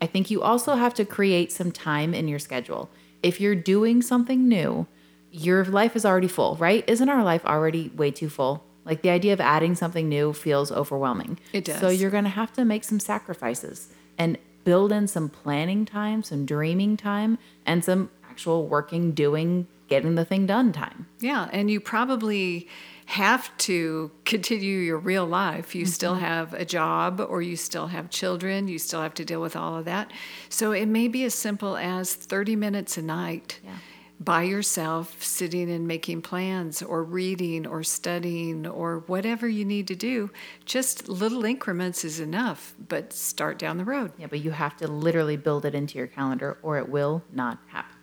I 0.00 0.06
think 0.06 0.28
you 0.28 0.42
also 0.42 0.74
have 0.74 0.94
to 0.94 1.04
create 1.04 1.52
some 1.52 1.70
time 1.70 2.14
in 2.14 2.26
your 2.26 2.40
schedule. 2.40 2.90
If 3.22 3.40
you're 3.40 3.54
doing 3.54 4.02
something 4.02 4.48
new, 4.48 4.88
your 5.30 5.64
life 5.64 5.94
is 5.94 6.04
already 6.04 6.26
full, 6.26 6.56
right? 6.56 6.82
Isn't 6.88 7.08
our 7.08 7.22
life 7.22 7.46
already 7.46 7.90
way 7.90 8.10
too 8.10 8.28
full? 8.28 8.64
Like 8.84 9.02
the 9.02 9.10
idea 9.10 9.32
of 9.32 9.40
adding 9.40 9.74
something 9.74 10.08
new 10.08 10.32
feels 10.32 10.72
overwhelming. 10.72 11.38
It 11.52 11.64
does. 11.64 11.80
So 11.80 11.88
you're 11.88 12.10
going 12.10 12.24
to 12.24 12.30
have 12.30 12.52
to 12.54 12.64
make 12.64 12.84
some 12.84 13.00
sacrifices. 13.00 13.88
And 14.18 14.38
build 14.64 14.92
in 14.92 15.08
some 15.08 15.28
planning 15.28 15.84
time, 15.84 16.22
some 16.22 16.46
dreaming 16.46 16.96
time, 16.96 17.38
and 17.66 17.84
some 17.84 18.10
actual 18.28 18.66
working, 18.66 19.12
doing, 19.12 19.66
getting 19.88 20.14
the 20.14 20.24
thing 20.24 20.46
done 20.46 20.72
time. 20.72 21.06
Yeah. 21.20 21.48
And 21.52 21.70
you 21.70 21.80
probably 21.80 22.68
have 23.06 23.54
to 23.58 24.10
continue 24.24 24.78
your 24.78 24.98
real 24.98 25.26
life. 25.26 25.74
You 25.74 25.84
mm-hmm. 25.84 25.90
still 25.90 26.14
have 26.14 26.54
a 26.54 26.64
job 26.64 27.24
or 27.28 27.42
you 27.42 27.56
still 27.56 27.88
have 27.88 28.08
children. 28.10 28.68
You 28.68 28.78
still 28.78 29.02
have 29.02 29.14
to 29.14 29.24
deal 29.24 29.42
with 29.42 29.56
all 29.56 29.76
of 29.76 29.84
that. 29.84 30.12
So 30.48 30.72
it 30.72 30.86
may 30.86 31.08
be 31.08 31.24
as 31.24 31.34
simple 31.34 31.76
as 31.76 32.14
30 32.14 32.56
minutes 32.56 32.96
a 32.96 33.02
night. 33.02 33.60
Yeah 33.64 33.76
by 34.24 34.42
yourself, 34.42 35.22
sitting 35.22 35.70
and 35.70 35.86
making 35.86 36.22
plans, 36.22 36.82
or 36.82 37.02
reading, 37.02 37.66
or 37.66 37.82
studying, 37.82 38.66
or 38.66 39.04
whatever 39.06 39.48
you 39.48 39.64
need 39.64 39.88
to 39.88 39.96
do. 39.96 40.30
Just 40.64 41.08
little 41.08 41.44
increments 41.44 42.04
is 42.04 42.20
enough, 42.20 42.74
but 42.88 43.12
start 43.12 43.58
down 43.58 43.78
the 43.78 43.84
road. 43.84 44.12
Yeah, 44.18 44.26
but 44.28 44.40
you 44.40 44.50
have 44.50 44.76
to 44.78 44.88
literally 44.88 45.36
build 45.36 45.64
it 45.64 45.74
into 45.74 45.98
your 45.98 46.06
calendar, 46.06 46.58
or 46.62 46.78
it 46.78 46.88
will 46.88 47.22
not 47.32 47.58
happen. 47.68 47.96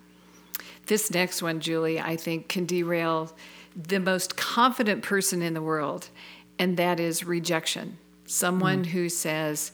This 0.88 1.12
next 1.12 1.42
one, 1.42 1.60
Julie, 1.60 2.00
I 2.00 2.16
think 2.16 2.48
can 2.48 2.66
derail 2.66 3.32
the 3.76 4.00
most 4.00 4.36
confident 4.36 5.04
person 5.04 5.42
in 5.42 5.54
the 5.54 5.62
world, 5.62 6.10
and 6.58 6.76
that 6.78 7.00
is 7.00 7.24
rejection. 7.24 7.98
Someone 8.26 8.84
mm. 8.84 8.88
who 8.88 9.10
says, 9.10 9.72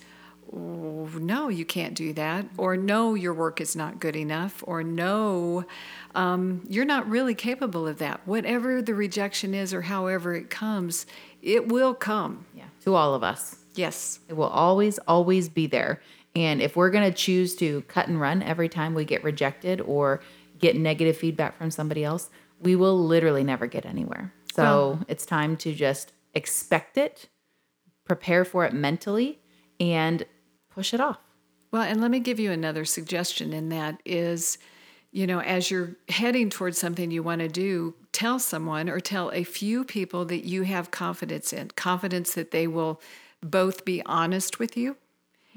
no, 0.51 1.49
you 1.49 1.65
can't 1.65 1.95
do 1.95 2.13
that, 2.13 2.45
or 2.57 2.77
no, 2.77 3.13
your 3.13 3.33
work 3.33 3.59
is 3.59 3.75
not 3.75 3.99
good 3.99 4.15
enough, 4.15 4.63
or 4.67 4.83
no, 4.83 5.65
um, 6.13 6.65
you're 6.69 6.85
not 6.85 7.07
really 7.09 7.35
capable 7.35 7.87
of 7.87 7.97
that. 7.97 8.21
Whatever 8.25 8.81
the 8.81 8.95
rejection 8.95 9.53
is, 9.53 9.73
or 9.73 9.83
however 9.83 10.33
it 10.33 10.49
comes, 10.49 11.05
it 11.41 11.67
will 11.67 11.93
come. 11.93 12.45
Yeah, 12.53 12.65
to 12.83 12.95
all 12.95 13.13
of 13.13 13.23
us. 13.23 13.57
Yes. 13.75 14.19
It 14.29 14.33
will 14.33 14.45
always, 14.45 14.99
always 14.99 15.49
be 15.49 15.67
there. 15.67 16.01
And 16.35 16.61
if 16.61 16.75
we're 16.75 16.89
going 16.89 17.09
to 17.09 17.15
choose 17.15 17.55
to 17.57 17.81
cut 17.83 18.07
and 18.07 18.19
run 18.19 18.41
every 18.41 18.69
time 18.69 18.93
we 18.93 19.05
get 19.05 19.23
rejected 19.23 19.81
or 19.81 20.21
get 20.59 20.75
negative 20.75 21.17
feedback 21.17 21.57
from 21.57 21.71
somebody 21.71 22.03
else, 22.03 22.29
we 22.61 22.75
will 22.75 22.97
literally 22.97 23.43
never 23.43 23.67
get 23.67 23.85
anywhere. 23.85 24.33
So 24.53 24.63
Well- 24.63 24.99
it's 25.07 25.25
time 25.25 25.57
to 25.57 25.73
just 25.73 26.13
expect 26.33 26.97
it, 26.97 27.29
prepare 28.05 28.45
for 28.45 28.65
it 28.65 28.73
mentally, 28.73 29.39
and 29.79 30.25
push 30.75 30.93
it 30.93 30.99
off. 30.99 31.17
Well, 31.71 31.81
and 31.81 31.99
let 32.01 32.11
me 32.11 32.19
give 32.19 32.39
you 32.39 32.51
another 32.51 32.85
suggestion 32.85 33.53
in 33.53 33.69
that 33.69 33.99
is, 34.05 34.57
you 35.11 35.25
know, 35.25 35.39
as 35.39 35.71
you're 35.71 35.95
heading 36.09 36.49
towards 36.49 36.77
something 36.77 37.11
you 37.11 37.23
want 37.23 37.41
to 37.41 37.47
do, 37.47 37.95
tell 38.11 38.39
someone 38.39 38.89
or 38.89 38.99
tell 38.99 39.31
a 39.31 39.43
few 39.43 39.83
people 39.83 40.25
that 40.25 40.45
you 40.45 40.63
have 40.63 40.91
confidence 40.91 41.51
in, 41.51 41.69
confidence 41.69 42.33
that 42.33 42.51
they 42.51 42.67
will 42.67 43.01
both 43.41 43.85
be 43.85 44.01
honest 44.05 44.59
with 44.59 44.77
you 44.77 44.95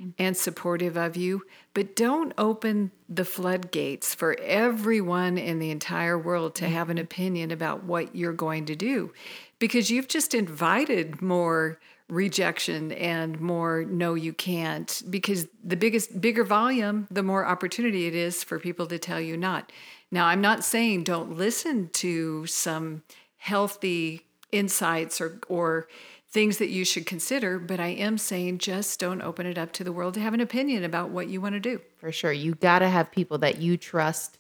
mm. 0.01 0.13
and 0.19 0.37
supportive 0.37 0.97
of 0.97 1.17
you, 1.17 1.43
but 1.75 1.95
don't 1.95 2.33
open 2.39 2.91
the 3.09 3.25
floodgates 3.25 4.15
for 4.15 4.37
everyone 4.41 5.39
in 5.39 5.59
the 5.59 5.71
entire 5.71 6.19
world 6.19 6.55
to 6.57 6.69
have 6.69 6.91
an 6.91 6.97
mm-hmm. 6.97 7.05
opinion 7.05 7.51
about 7.51 7.85
what 7.85 8.15
you're 8.15 8.33
going 8.33 8.67
to 8.67 8.77
do 8.77 9.13
because 9.59 9.91
you've 9.91 10.09
just 10.09 10.35
invited 10.35 11.23
more 11.23 11.79
rejection 12.09 12.91
and 12.93 13.39
more 13.41 13.85
no 13.85 14.15
you 14.15 14.33
can't 14.33 15.03
because 15.11 15.47
the 15.63 15.77
biggest 15.77 16.21
bigger 16.21 16.43
volume 16.43 17.07
the 17.11 17.23
more 17.23 17.45
opportunity 17.45 18.07
it 18.07 18.15
is 18.15 18.43
for 18.43 18.59
people 18.59 18.87
to 18.87 18.99
tell 18.99 19.21
you 19.21 19.37
not 19.37 19.71
now 20.11 20.27
i'm 20.27 20.41
not 20.41 20.65
saying 20.65 21.05
don't 21.05 21.37
listen 21.37 21.89
to 21.91 22.47
some 22.47 23.03
healthy 23.37 24.27
insights 24.53 25.21
or 25.21 25.39
or 25.49 25.87
things 26.31 26.57
that 26.57 26.71
you 26.71 26.83
should 26.83 27.05
consider 27.05 27.59
but 27.59 27.79
i 27.79 27.89
am 27.89 28.17
saying 28.17 28.57
just 28.57 28.99
don't 28.99 29.21
open 29.21 29.45
it 29.45 29.59
up 29.59 29.71
to 29.71 29.85
the 29.85 29.93
world 29.93 30.15
to 30.15 30.21
have 30.21 30.33
an 30.33 30.41
opinion 30.41 30.85
about 30.85 31.11
what 31.11 31.29
you 31.29 31.43
want 31.43 31.55
to 31.55 31.61
do 31.61 31.79
For 31.99 32.13
sure. 32.13 32.33
You 32.33 32.55
got 32.55 32.79
to 32.79 32.89
have 32.89 33.11
people 33.11 33.39
that 33.39 33.59
you 33.59 33.77
trust 33.77 34.38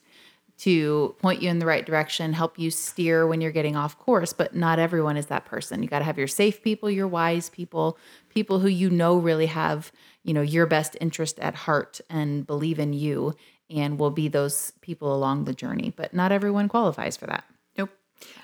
to 0.58 1.14
point 1.20 1.40
you 1.40 1.48
in 1.48 1.60
the 1.60 1.66
right 1.66 1.86
direction, 1.86 2.32
help 2.32 2.58
you 2.58 2.70
steer 2.70 3.26
when 3.26 3.40
you're 3.40 3.52
getting 3.52 3.76
off 3.76 3.96
course, 3.98 4.32
but 4.32 4.56
not 4.56 4.80
everyone 4.80 5.16
is 5.16 5.26
that 5.26 5.44
person. 5.44 5.82
You 5.82 5.88
got 5.88 6.00
to 6.00 6.04
have 6.04 6.18
your 6.18 6.26
safe 6.26 6.62
people, 6.62 6.90
your 6.90 7.06
wise 7.06 7.48
people, 7.48 7.96
people 8.28 8.58
who 8.58 8.68
you 8.68 8.90
know 8.90 9.16
really 9.16 9.46
have, 9.46 9.92
you 10.24 10.34
know, 10.34 10.42
your 10.42 10.66
best 10.66 10.96
interest 11.00 11.38
at 11.38 11.54
heart 11.54 12.00
and 12.10 12.44
believe 12.44 12.80
in 12.80 12.92
you 12.92 13.34
and 13.70 14.00
will 14.00 14.10
be 14.10 14.26
those 14.26 14.72
people 14.80 15.14
along 15.14 15.44
the 15.44 15.54
journey, 15.54 15.92
but 15.94 16.12
not 16.12 16.32
everyone 16.32 16.68
qualifies 16.68 17.16
for 17.16 17.26
that. 17.26 17.44
Nope. 17.76 17.90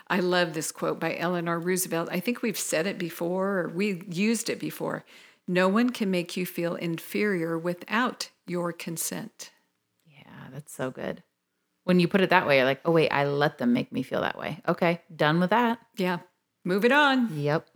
I 0.06 0.20
love 0.20 0.54
this 0.54 0.70
quote 0.70 1.00
by 1.00 1.16
Eleanor 1.16 1.58
Roosevelt. 1.58 2.08
I 2.12 2.20
think 2.20 2.42
we've 2.42 2.58
said 2.58 2.86
it 2.86 2.98
before 2.98 3.58
or 3.58 3.68
we 3.70 4.02
used 4.08 4.48
it 4.48 4.60
before. 4.60 5.04
No 5.48 5.68
one 5.68 5.90
can 5.90 6.12
make 6.12 6.36
you 6.36 6.46
feel 6.46 6.76
inferior 6.76 7.58
without 7.58 8.30
your 8.46 8.72
consent. 8.72 9.50
Yeah, 10.06 10.48
that's 10.52 10.72
so 10.72 10.92
good. 10.92 11.24
When 11.84 12.00
you 12.00 12.08
put 12.08 12.20
it 12.22 12.30
that 12.30 12.46
way, 12.46 12.56
you're 12.56 12.64
like, 12.64 12.80
oh, 12.84 12.92
wait, 12.92 13.10
I 13.10 13.24
let 13.26 13.58
them 13.58 13.72
make 13.72 13.92
me 13.92 14.02
feel 14.02 14.22
that 14.22 14.38
way. 14.38 14.60
Okay, 14.66 15.02
done 15.14 15.38
with 15.40 15.50
that. 15.50 15.78
Yeah. 15.96 16.18
Move 16.64 16.84
it 16.84 16.92
on. 16.92 17.36
Yep. 17.38 17.68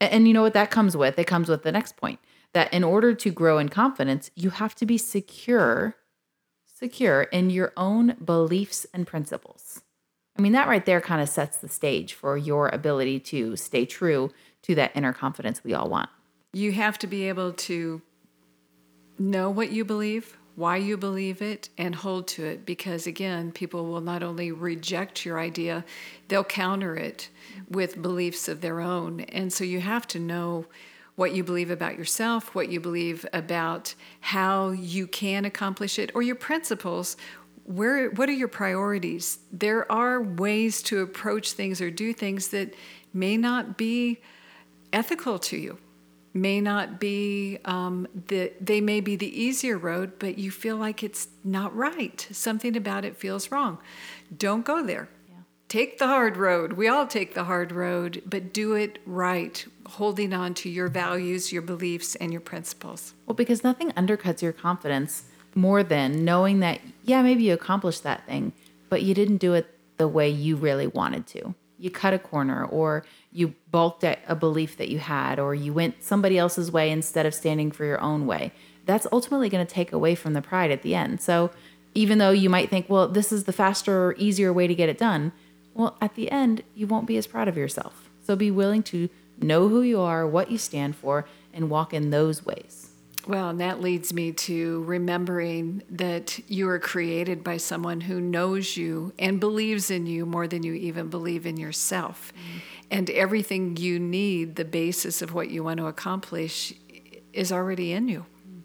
A- 0.00 0.12
And, 0.12 0.26
you 0.26 0.32
know 0.34 0.42
what 0.42 0.54
that 0.54 0.70
comes 0.70 0.96
with? 0.96 1.18
It 1.18 1.26
comes 1.26 1.48
with 1.48 1.62
the 1.62 1.72
next 1.72 1.96
point 1.96 2.20
that 2.54 2.72
in 2.72 2.82
order 2.82 3.12
to 3.14 3.30
grow 3.30 3.58
in 3.58 3.68
confidence, 3.68 4.30
you 4.34 4.48
have 4.50 4.74
to 4.76 4.86
be 4.86 4.96
secure, 4.96 5.96
secure 6.64 7.22
in 7.24 7.50
your 7.50 7.72
own 7.76 8.16
beliefs 8.24 8.86
and 8.94 9.06
principles. 9.06 9.82
I 10.38 10.42
mean, 10.42 10.52
that 10.52 10.66
right 10.66 10.84
there 10.86 11.00
kind 11.02 11.20
of 11.20 11.28
sets 11.28 11.58
the 11.58 11.68
stage 11.68 12.14
for 12.14 12.36
your 12.38 12.68
ability 12.68 13.20
to 13.20 13.56
stay 13.56 13.84
true 13.84 14.30
to 14.62 14.74
that 14.76 14.92
inner 14.94 15.12
confidence 15.12 15.62
we 15.62 15.74
all 15.74 15.88
want. 15.90 16.08
You 16.54 16.72
have 16.72 16.98
to 17.00 17.06
be 17.06 17.28
able 17.28 17.52
to 17.52 18.00
know 19.18 19.50
what 19.50 19.70
you 19.70 19.84
believe, 19.84 20.36
why 20.56 20.76
you 20.76 20.96
believe 20.96 21.42
it, 21.42 21.68
and 21.76 21.94
hold 21.94 22.28
to 22.28 22.44
it. 22.44 22.64
Because 22.64 23.06
again, 23.06 23.50
people 23.50 23.86
will 23.86 24.00
not 24.00 24.22
only 24.22 24.52
reject 24.52 25.24
your 25.24 25.40
idea, 25.40 25.84
they'll 26.28 26.44
counter 26.44 26.96
it 26.96 27.28
with 27.68 28.00
beliefs 28.00 28.48
of 28.48 28.60
their 28.60 28.80
own. 28.80 29.20
And 29.20 29.52
so 29.52 29.64
you 29.64 29.80
have 29.80 30.06
to 30.08 30.20
know 30.20 30.66
what 31.16 31.34
you 31.34 31.44
believe 31.44 31.70
about 31.70 31.96
yourself, 31.96 32.54
what 32.54 32.68
you 32.68 32.80
believe 32.80 33.26
about 33.32 33.94
how 34.20 34.70
you 34.70 35.06
can 35.06 35.44
accomplish 35.44 35.98
it, 35.98 36.10
or 36.14 36.22
your 36.22 36.36
principles. 36.36 37.16
Where, 37.64 38.10
what 38.10 38.28
are 38.28 38.32
your 38.32 38.48
priorities? 38.48 39.38
There 39.52 39.90
are 39.90 40.22
ways 40.22 40.82
to 40.84 41.00
approach 41.00 41.52
things 41.52 41.80
or 41.80 41.90
do 41.90 42.12
things 42.12 42.48
that 42.48 42.74
may 43.12 43.36
not 43.36 43.76
be 43.76 44.20
ethical 44.92 45.38
to 45.38 45.56
you 45.56 45.78
may 46.34 46.60
not 46.60 46.98
be 46.98 47.58
um, 47.64 48.08
the 48.26 48.52
they 48.60 48.80
may 48.80 49.00
be 49.00 49.14
the 49.16 49.40
easier 49.40 49.78
road 49.78 50.18
but 50.18 50.36
you 50.36 50.50
feel 50.50 50.76
like 50.76 51.02
it's 51.02 51.28
not 51.44 51.74
right. 51.74 52.26
Something 52.32 52.76
about 52.76 53.04
it 53.04 53.16
feels 53.16 53.50
wrong. 53.50 53.78
Don't 54.36 54.64
go 54.64 54.84
there. 54.84 55.08
Take 55.68 55.98
the 55.98 56.06
hard 56.06 56.36
road. 56.36 56.74
We 56.74 56.88
all 56.88 57.06
take 57.06 57.34
the 57.34 57.44
hard 57.44 57.72
road 57.72 58.22
but 58.26 58.52
do 58.52 58.74
it 58.74 58.98
right 59.06 59.64
holding 59.86 60.32
on 60.32 60.54
to 60.54 60.68
your 60.68 60.88
values 60.88 61.52
your 61.52 61.62
beliefs 61.62 62.16
and 62.16 62.32
your 62.32 62.40
principles. 62.40 63.14
Well, 63.26 63.34
because 63.34 63.62
nothing 63.62 63.92
undercuts 63.92 64.42
your 64.42 64.52
confidence 64.52 65.24
more 65.54 65.82
than 65.82 66.24
knowing 66.24 66.60
that, 66.60 66.80
yeah, 67.04 67.22
maybe 67.22 67.44
you 67.44 67.54
accomplished 67.54 68.02
that 68.02 68.26
thing, 68.26 68.52
but 68.88 69.02
you 69.02 69.14
didn't 69.14 69.36
do 69.36 69.54
it 69.54 69.66
the 69.96 70.08
way 70.08 70.28
you 70.28 70.56
really 70.56 70.86
wanted 70.86 71.26
to. 71.28 71.54
You 71.84 71.90
cut 71.90 72.14
a 72.14 72.18
corner, 72.18 72.64
or 72.64 73.04
you 73.30 73.52
balked 73.70 74.04
at 74.04 74.20
a 74.26 74.34
belief 74.34 74.78
that 74.78 74.88
you 74.88 74.98
had, 74.98 75.38
or 75.38 75.54
you 75.54 75.74
went 75.74 76.02
somebody 76.02 76.38
else's 76.38 76.72
way 76.72 76.90
instead 76.90 77.26
of 77.26 77.34
standing 77.34 77.70
for 77.70 77.84
your 77.84 78.00
own 78.00 78.26
way. 78.26 78.52
That's 78.86 79.06
ultimately 79.12 79.50
going 79.50 79.66
to 79.66 79.70
take 79.70 79.92
away 79.92 80.14
from 80.14 80.32
the 80.32 80.40
pride 80.40 80.70
at 80.70 80.80
the 80.80 80.94
end. 80.94 81.20
So, 81.20 81.50
even 81.94 82.16
though 82.16 82.30
you 82.30 82.48
might 82.48 82.70
think, 82.70 82.88
well, 82.88 83.06
this 83.06 83.30
is 83.30 83.44
the 83.44 83.52
faster 83.52 84.02
or 84.02 84.14
easier 84.16 84.50
way 84.50 84.66
to 84.66 84.74
get 84.74 84.88
it 84.88 84.96
done, 84.96 85.32
well, 85.74 85.98
at 86.00 86.14
the 86.14 86.30
end, 86.30 86.62
you 86.74 86.86
won't 86.86 87.06
be 87.06 87.18
as 87.18 87.26
proud 87.26 87.48
of 87.48 87.56
yourself. 87.58 88.08
So, 88.22 88.34
be 88.34 88.50
willing 88.50 88.82
to 88.84 89.10
know 89.38 89.68
who 89.68 89.82
you 89.82 90.00
are, 90.00 90.26
what 90.26 90.50
you 90.50 90.56
stand 90.56 90.96
for, 90.96 91.26
and 91.52 91.68
walk 91.68 91.92
in 91.92 92.08
those 92.08 92.46
ways. 92.46 92.93
Well, 93.26 93.48
and 93.48 93.60
that 93.60 93.80
leads 93.80 94.12
me 94.12 94.32
to 94.32 94.82
remembering 94.84 95.82
that 95.90 96.38
you 96.48 96.68
are 96.68 96.78
created 96.78 97.42
by 97.42 97.56
someone 97.56 98.02
who 98.02 98.20
knows 98.20 98.76
you 98.76 99.14
and 99.18 99.40
believes 99.40 99.90
in 99.90 100.06
you 100.06 100.26
more 100.26 100.46
than 100.46 100.62
you 100.62 100.74
even 100.74 101.08
believe 101.08 101.46
in 101.46 101.56
yourself. 101.56 102.32
Mm-hmm. 102.36 102.58
And 102.90 103.10
everything 103.10 103.76
you 103.78 103.98
need, 103.98 104.56
the 104.56 104.64
basis 104.64 105.22
of 105.22 105.32
what 105.32 105.48
you 105.50 105.64
want 105.64 105.78
to 105.78 105.86
accomplish, 105.86 106.74
is 107.32 107.50
already 107.50 107.92
in 107.92 108.08
you. 108.08 108.20
Mm-hmm. 108.20 108.58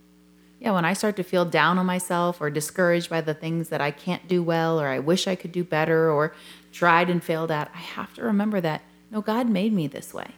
Yeah, 0.59 0.71
when 0.71 0.83
I 0.83 0.91
start 0.91 1.15
to 1.15 1.23
feel 1.23 1.45
down 1.45 1.77
on 1.77 1.85
myself 1.85 2.41
or 2.41 2.49
discouraged 2.49 3.09
by 3.09 3.21
the 3.21 3.33
things 3.33 3.69
that 3.69 3.79
I 3.79 3.91
can't 3.91 4.27
do 4.27 4.43
well 4.43 4.79
or 4.79 4.87
I 4.87 4.99
wish 4.99 5.25
I 5.25 5.35
could 5.35 5.53
do 5.53 5.63
better 5.63 6.11
or 6.11 6.33
tried 6.73 7.09
and 7.09 7.23
failed 7.23 7.49
at, 7.49 7.71
I 7.73 7.79
have 7.79 8.13
to 8.15 8.23
remember 8.23 8.59
that 8.61 8.81
no, 9.11 9.21
God 9.21 9.49
made 9.49 9.73
me 9.73 9.87
this 9.87 10.13
way. 10.13 10.35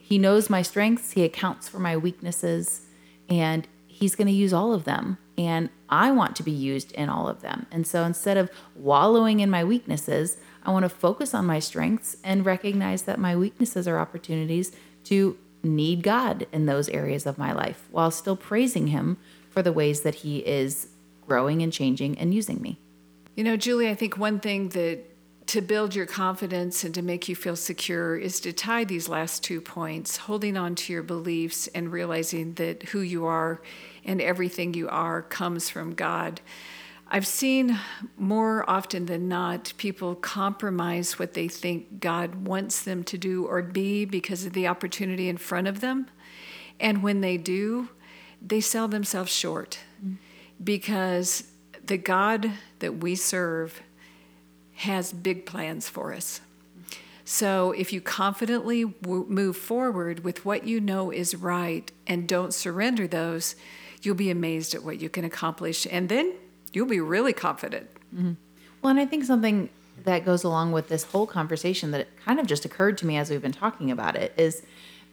He 0.00 0.18
knows 0.18 0.50
my 0.50 0.60
strengths, 0.60 1.12
He 1.12 1.24
accounts 1.24 1.68
for 1.68 1.78
my 1.78 1.96
weaknesses, 1.96 2.82
and 3.30 3.66
He's 3.86 4.14
going 4.14 4.26
to 4.26 4.32
use 4.32 4.52
all 4.52 4.72
of 4.72 4.84
them. 4.84 5.18
And 5.36 5.68
I 5.88 6.10
want 6.10 6.34
to 6.36 6.42
be 6.42 6.50
used 6.50 6.92
in 6.92 7.08
all 7.08 7.28
of 7.28 7.42
them. 7.42 7.66
And 7.70 7.86
so 7.86 8.04
instead 8.04 8.36
of 8.36 8.50
wallowing 8.74 9.40
in 9.40 9.50
my 9.50 9.62
weaknesses, 9.62 10.38
I 10.64 10.70
want 10.70 10.84
to 10.84 10.88
focus 10.88 11.34
on 11.34 11.46
my 11.46 11.58
strengths 11.58 12.16
and 12.24 12.46
recognize 12.46 13.02
that 13.02 13.18
my 13.18 13.36
weaknesses 13.36 13.86
are 13.86 13.98
opportunities 13.98 14.72
to 15.04 15.36
need 15.62 16.02
God 16.02 16.46
in 16.52 16.66
those 16.66 16.88
areas 16.88 17.26
of 17.26 17.38
my 17.38 17.52
life 17.52 17.88
while 17.90 18.10
still 18.10 18.36
praising 18.36 18.88
Him 18.88 19.18
for 19.50 19.62
the 19.62 19.72
ways 19.72 20.00
that 20.02 20.16
He 20.16 20.38
is 20.38 20.88
growing 21.26 21.62
and 21.62 21.72
changing 21.72 22.18
and 22.18 22.34
using 22.34 22.60
me. 22.60 22.78
You 23.36 23.44
know, 23.44 23.56
Julie, 23.56 23.88
I 23.88 23.94
think 23.94 24.16
one 24.16 24.40
thing 24.40 24.70
that 24.70 25.09
to 25.46 25.60
build 25.60 25.94
your 25.94 26.06
confidence 26.06 26.84
and 26.84 26.94
to 26.94 27.02
make 27.02 27.28
you 27.28 27.34
feel 27.34 27.56
secure 27.56 28.16
is 28.16 28.40
to 28.40 28.52
tie 28.52 28.84
these 28.84 29.08
last 29.08 29.42
two 29.42 29.60
points, 29.60 30.16
holding 30.16 30.56
on 30.56 30.74
to 30.76 30.92
your 30.92 31.02
beliefs 31.02 31.66
and 31.68 31.92
realizing 31.92 32.54
that 32.54 32.84
who 32.84 33.00
you 33.00 33.26
are 33.26 33.60
and 34.04 34.20
everything 34.20 34.74
you 34.74 34.88
are 34.88 35.22
comes 35.22 35.68
from 35.68 35.94
God. 35.94 36.40
I've 37.12 37.26
seen 37.26 37.76
more 38.16 38.68
often 38.70 39.06
than 39.06 39.28
not 39.28 39.72
people 39.76 40.14
compromise 40.14 41.18
what 41.18 41.34
they 41.34 41.48
think 41.48 41.98
God 41.98 42.46
wants 42.46 42.82
them 42.82 43.02
to 43.04 43.18
do 43.18 43.46
or 43.46 43.62
be 43.62 44.04
because 44.04 44.46
of 44.46 44.52
the 44.52 44.68
opportunity 44.68 45.28
in 45.28 45.36
front 45.36 45.66
of 45.66 45.80
them. 45.80 46.06
And 46.78 47.02
when 47.02 47.20
they 47.20 47.36
do, 47.36 47.88
they 48.40 48.60
sell 48.60 48.86
themselves 48.86 49.32
short 49.32 49.80
mm. 50.04 50.16
because 50.62 51.44
the 51.84 51.98
God 51.98 52.52
that 52.78 52.98
we 52.98 53.16
serve 53.16 53.82
has 54.80 55.12
big 55.12 55.44
plans 55.44 55.88
for 55.88 56.14
us. 56.14 56.40
So 57.24 57.72
if 57.72 57.92
you 57.92 58.00
confidently 58.00 58.84
w- 58.84 59.26
move 59.28 59.56
forward 59.56 60.24
with 60.24 60.44
what 60.44 60.66
you 60.66 60.80
know 60.80 61.12
is 61.12 61.34
right 61.34 61.90
and 62.06 62.26
don't 62.26 62.54
surrender 62.54 63.06
those, 63.06 63.56
you'll 64.02 64.14
be 64.14 64.30
amazed 64.30 64.74
at 64.74 64.82
what 64.82 64.98
you 64.98 65.10
can 65.10 65.24
accomplish. 65.24 65.86
And 65.90 66.08
then 66.08 66.32
you'll 66.72 66.86
be 66.86 66.98
really 66.98 67.34
confident. 67.34 67.88
Mm-hmm. 68.14 68.32
Well, 68.80 68.90
and 68.90 68.98
I 68.98 69.04
think 69.04 69.24
something 69.24 69.68
that 70.04 70.24
goes 70.24 70.44
along 70.44 70.72
with 70.72 70.88
this 70.88 71.04
whole 71.04 71.26
conversation 71.26 71.90
that 71.90 72.08
kind 72.24 72.40
of 72.40 72.46
just 72.46 72.64
occurred 72.64 72.96
to 72.98 73.06
me 73.06 73.18
as 73.18 73.28
we've 73.28 73.42
been 73.42 73.52
talking 73.52 73.90
about 73.90 74.16
it 74.16 74.32
is 74.38 74.62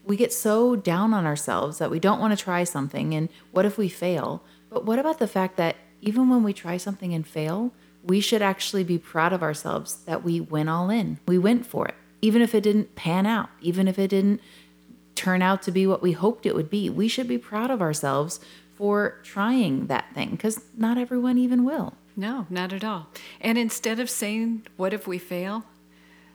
we 0.05 0.15
get 0.15 0.31
so 0.31 0.77
down 0.77 1.13
on 1.13 1.25
ourselves 1.25 1.77
that 1.79 1.91
we 1.91 1.99
don't 1.99 2.21
want 2.21 2.35
to 2.35 2.41
try 2.41 2.63
something. 2.63 3.13
And 3.13 3.27
what 3.51 3.65
if 3.65 3.77
we 3.77 3.89
fail? 3.89 4.41
But 4.69 4.85
what 4.85 4.97
about 4.97 5.19
the 5.19 5.27
fact 5.27 5.57
that 5.57 5.75
even 6.01 6.29
when 6.29 6.41
we 6.41 6.53
try 6.53 6.77
something 6.77 7.13
and 7.13 7.27
fail, 7.27 7.73
we 8.07 8.21
should 8.21 8.41
actually 8.41 8.83
be 8.83 8.97
proud 8.97 9.33
of 9.33 9.43
ourselves 9.43 9.97
that 10.05 10.23
we 10.23 10.39
went 10.39 10.69
all 10.69 10.89
in. 10.89 11.19
We 11.27 11.37
went 11.37 11.65
for 11.65 11.87
it. 11.87 11.95
Even 12.21 12.41
if 12.41 12.55
it 12.55 12.61
didn't 12.61 12.95
pan 12.95 13.25
out, 13.25 13.49
even 13.61 13.87
if 13.87 13.99
it 13.99 14.07
didn't 14.07 14.41
turn 15.13 15.41
out 15.41 15.61
to 15.63 15.71
be 15.71 15.85
what 15.85 16.01
we 16.01 16.13
hoped 16.13 16.45
it 16.45 16.55
would 16.55 16.69
be, 16.69 16.89
we 16.89 17.07
should 17.07 17.27
be 17.27 17.37
proud 17.37 17.69
of 17.69 17.81
ourselves 17.81 18.39
for 18.75 19.19
trying 19.23 19.87
that 19.87 20.05
thing 20.13 20.31
because 20.31 20.61
not 20.75 20.97
everyone 20.97 21.37
even 21.37 21.63
will. 21.65 21.93
No, 22.15 22.47
not 22.49 22.73
at 22.73 22.83
all. 22.83 23.07
And 23.41 23.57
instead 23.57 23.99
of 23.99 24.09
saying, 24.09 24.65
What 24.77 24.93
if 24.93 25.05
we 25.07 25.17
fail? 25.17 25.65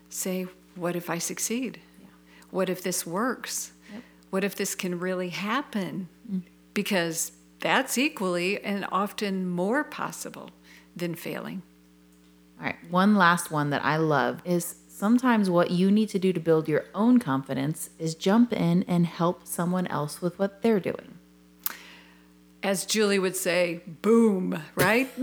say, 0.08 0.46
What 0.74 0.94
if 0.94 1.08
I 1.08 1.18
succeed? 1.18 1.80
Yeah. 2.00 2.06
What 2.50 2.68
if 2.68 2.82
this 2.82 3.06
works? 3.06 3.72
Yep. 3.92 4.02
What 4.30 4.44
if 4.44 4.54
this 4.54 4.74
can 4.74 5.00
really 5.00 5.30
happen? 5.30 6.08
Mm. 6.30 6.42
Because 6.74 7.32
that's 7.62 7.96
equally 7.96 8.62
and 8.62 8.86
often 8.92 9.48
more 9.48 9.84
possible 9.84 10.50
than 10.94 11.14
failing. 11.14 11.62
All 12.60 12.66
right, 12.66 12.76
one 12.90 13.14
last 13.14 13.50
one 13.50 13.70
that 13.70 13.84
I 13.84 13.96
love 13.96 14.42
is 14.44 14.74
sometimes 14.88 15.48
what 15.48 15.70
you 15.70 15.90
need 15.90 16.10
to 16.10 16.18
do 16.18 16.32
to 16.32 16.40
build 16.40 16.68
your 16.68 16.84
own 16.94 17.18
confidence 17.18 17.90
is 17.98 18.14
jump 18.14 18.52
in 18.52 18.84
and 18.86 19.06
help 19.06 19.46
someone 19.46 19.86
else 19.86 20.20
with 20.20 20.38
what 20.38 20.62
they're 20.62 20.80
doing. 20.80 21.18
As 22.64 22.84
Julie 22.84 23.18
would 23.18 23.34
say, 23.34 23.80
boom, 23.86 24.62
right? 24.76 25.08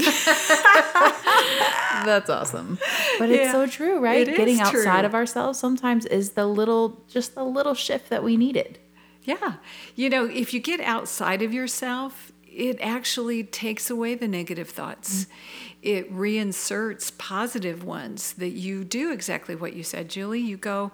That's 2.06 2.30
awesome. 2.30 2.78
But 3.18 3.30
it's 3.30 3.44
yeah, 3.44 3.52
so 3.54 3.68
true, 3.68 4.00
right? 4.00 4.26
Getting 4.26 4.60
outside 4.60 5.02
true. 5.02 5.06
of 5.06 5.16
ourselves 5.16 5.58
sometimes 5.60 6.06
is 6.06 6.32
the 6.32 6.46
little, 6.46 7.02
just 7.08 7.36
the 7.36 7.46
little 7.46 7.74
shift 7.74 8.10
that 8.10 8.24
we 8.24 8.36
needed. 8.36 8.80
Yeah. 9.24 9.56
You 9.96 10.10
know, 10.10 10.26
if 10.26 10.54
you 10.54 10.60
get 10.60 10.80
outside 10.80 11.42
of 11.42 11.54
yourself, 11.54 12.32
it 12.48 12.80
actually 12.82 13.44
takes 13.44 13.90
away 13.90 14.16
the 14.16 14.28
negative 14.28 14.70
thoughts. 14.70 15.26
Mm-hmm. 15.26 15.34
It 15.82 16.12
reinserts 16.12 17.12
positive 17.18 17.84
ones 17.84 18.34
that 18.34 18.50
you 18.50 18.84
do 18.84 19.12
exactly 19.12 19.56
what 19.56 19.74
you 19.74 19.84
said, 19.84 20.10
Julie. 20.10 20.42
You 20.42 20.58
go, 20.58 20.92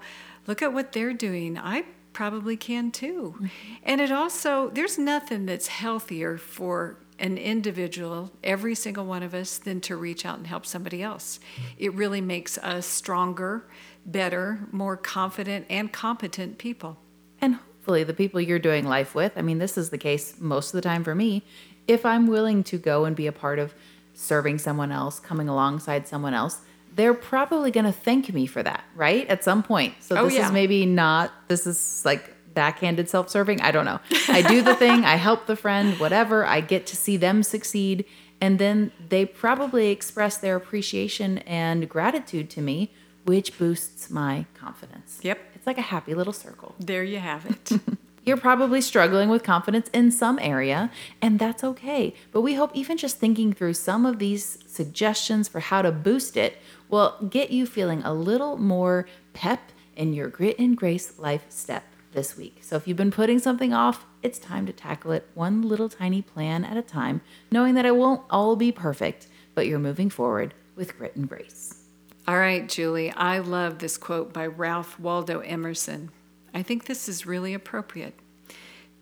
look 0.47 0.61
at 0.61 0.73
what 0.73 0.91
they're 0.91 1.13
doing. 1.13 1.57
I 1.57 1.85
probably 2.13 2.57
can 2.57 2.91
too. 2.91 3.35
Mm-hmm. 3.35 3.47
And 3.83 4.01
it 4.01 4.11
also, 4.11 4.69
there's 4.69 4.97
nothing 4.97 5.45
that's 5.45 5.67
healthier 5.67 6.37
for 6.37 6.97
an 7.17 7.37
individual, 7.37 8.31
every 8.43 8.75
single 8.75 9.05
one 9.05 9.23
of 9.23 9.33
us, 9.33 9.57
than 9.57 9.79
to 9.81 9.95
reach 9.95 10.25
out 10.25 10.37
and 10.37 10.47
help 10.47 10.65
somebody 10.65 11.01
else. 11.01 11.39
It 11.77 11.93
really 11.93 12.21
makes 12.21 12.57
us 12.57 12.85
stronger, 12.85 13.65
better, 14.05 14.67
more 14.71 14.97
confident, 14.97 15.65
and 15.69 15.91
competent 15.93 16.57
people. 16.57 16.97
And 17.39 17.59
hopefully, 17.85 18.03
the 18.03 18.15
people 18.15 18.41
you're 18.41 18.57
doing 18.57 18.83
life 18.87 19.13
with, 19.13 19.33
I 19.35 19.43
mean, 19.43 19.59
this 19.59 19.77
is 19.77 19.91
the 19.91 19.97
case 19.99 20.39
most 20.39 20.69
of 20.69 20.71
the 20.73 20.81
time 20.81 21.03
for 21.03 21.13
me. 21.13 21.43
If 21.87 22.03
I'm 22.03 22.25
willing 22.25 22.63
to 22.63 22.79
go 22.79 23.05
and 23.05 23.15
be 23.15 23.27
a 23.27 23.31
part 23.31 23.59
of 23.59 23.75
serving 24.15 24.57
someone 24.57 24.91
else, 24.91 25.19
coming 25.19 25.47
alongside 25.47 26.07
someone 26.07 26.33
else, 26.33 26.61
they're 26.95 27.13
probably 27.13 27.69
going 27.69 27.85
to 27.85 27.91
thank 27.91 28.33
me 28.33 28.47
for 28.47 28.63
that, 28.63 28.85
right? 28.95 29.27
At 29.27 29.43
some 29.43 29.61
point. 29.61 29.93
So 29.99 30.17
oh, 30.17 30.25
this 30.25 30.33
yeah. 30.33 30.47
is 30.47 30.51
maybe 30.51 30.87
not, 30.87 31.31
this 31.47 31.67
is 31.67 32.01
like 32.03 32.33
backhanded 32.55 33.07
self 33.07 33.29
serving. 33.29 33.61
I 33.61 33.69
don't 33.69 33.85
know. 33.85 33.99
I 34.29 34.41
do 34.41 34.63
the 34.63 34.73
thing, 34.75 35.05
I 35.05 35.17
help 35.17 35.45
the 35.45 35.55
friend, 35.55 35.99
whatever. 35.99 36.43
I 36.43 36.61
get 36.61 36.87
to 36.87 36.95
see 36.95 37.17
them 37.17 37.43
succeed. 37.43 38.03
And 38.41 38.57
then 38.57 38.93
they 39.09 39.27
probably 39.27 39.91
express 39.91 40.37
their 40.37 40.55
appreciation 40.55 41.37
and 41.39 41.87
gratitude 41.87 42.49
to 42.49 42.61
me, 42.61 42.91
which 43.25 43.59
boosts 43.59 44.09
my 44.09 44.47
confidence. 44.55 45.19
Yep. 45.21 45.37
It's 45.65 45.67
like 45.67 45.79
a 45.79 45.89
happy 45.89 46.13
little 46.13 46.31
circle. 46.31 46.75
There 46.79 47.03
you 47.03 47.17
have 47.17 47.43
it. 47.47 47.71
You're 48.23 48.37
probably 48.37 48.81
struggling 48.81 49.29
with 49.29 49.41
confidence 49.41 49.89
in 49.93 50.11
some 50.11 50.37
area, 50.37 50.91
and 51.23 51.39
that's 51.39 51.63
okay. 51.63 52.13
But 52.31 52.41
we 52.41 52.53
hope 52.53 52.69
even 52.75 52.97
just 52.97 53.17
thinking 53.17 53.51
through 53.51 53.73
some 53.73 54.05
of 54.05 54.19
these 54.19 54.59
suggestions 54.67 55.47
for 55.47 55.59
how 55.61 55.81
to 55.81 55.91
boost 55.91 56.37
it 56.37 56.59
will 56.87 57.17
get 57.31 57.49
you 57.49 57.65
feeling 57.65 58.03
a 58.03 58.13
little 58.13 58.57
more 58.57 59.07
pep 59.33 59.71
in 59.95 60.13
your 60.13 60.27
grit 60.27 60.59
and 60.59 60.77
grace 60.77 61.17
life 61.17 61.47
step 61.49 61.83
this 62.11 62.37
week. 62.37 62.59
So 62.61 62.75
if 62.75 62.87
you've 62.87 62.95
been 62.95 63.09
putting 63.09 63.39
something 63.39 63.73
off, 63.73 64.05
it's 64.21 64.37
time 64.37 64.67
to 64.67 64.71
tackle 64.71 65.13
it 65.13 65.27
one 65.33 65.63
little 65.63 65.89
tiny 65.89 66.21
plan 66.21 66.63
at 66.63 66.77
a 66.77 66.83
time, 66.83 67.21
knowing 67.49 67.73
that 67.73 67.87
it 67.87 67.95
won't 67.95 68.21
all 68.29 68.55
be 68.55 68.71
perfect, 68.71 69.29
but 69.55 69.65
you're 69.65 69.79
moving 69.79 70.11
forward 70.11 70.53
with 70.75 70.95
grit 70.95 71.15
and 71.15 71.27
grace. 71.27 71.84
All 72.27 72.39
right, 72.39 72.67
Julie, 72.67 73.11
I 73.11 73.37
love 73.37 73.77
this 73.77 73.97
quote 73.97 74.33
by 74.33 74.47
Ralph 74.47 74.99
Waldo 74.99 75.41
Emerson. 75.41 76.09
I 76.55 76.63
think 76.63 76.85
this 76.85 77.07
is 77.07 77.27
really 77.27 77.53
appropriate. 77.53 78.15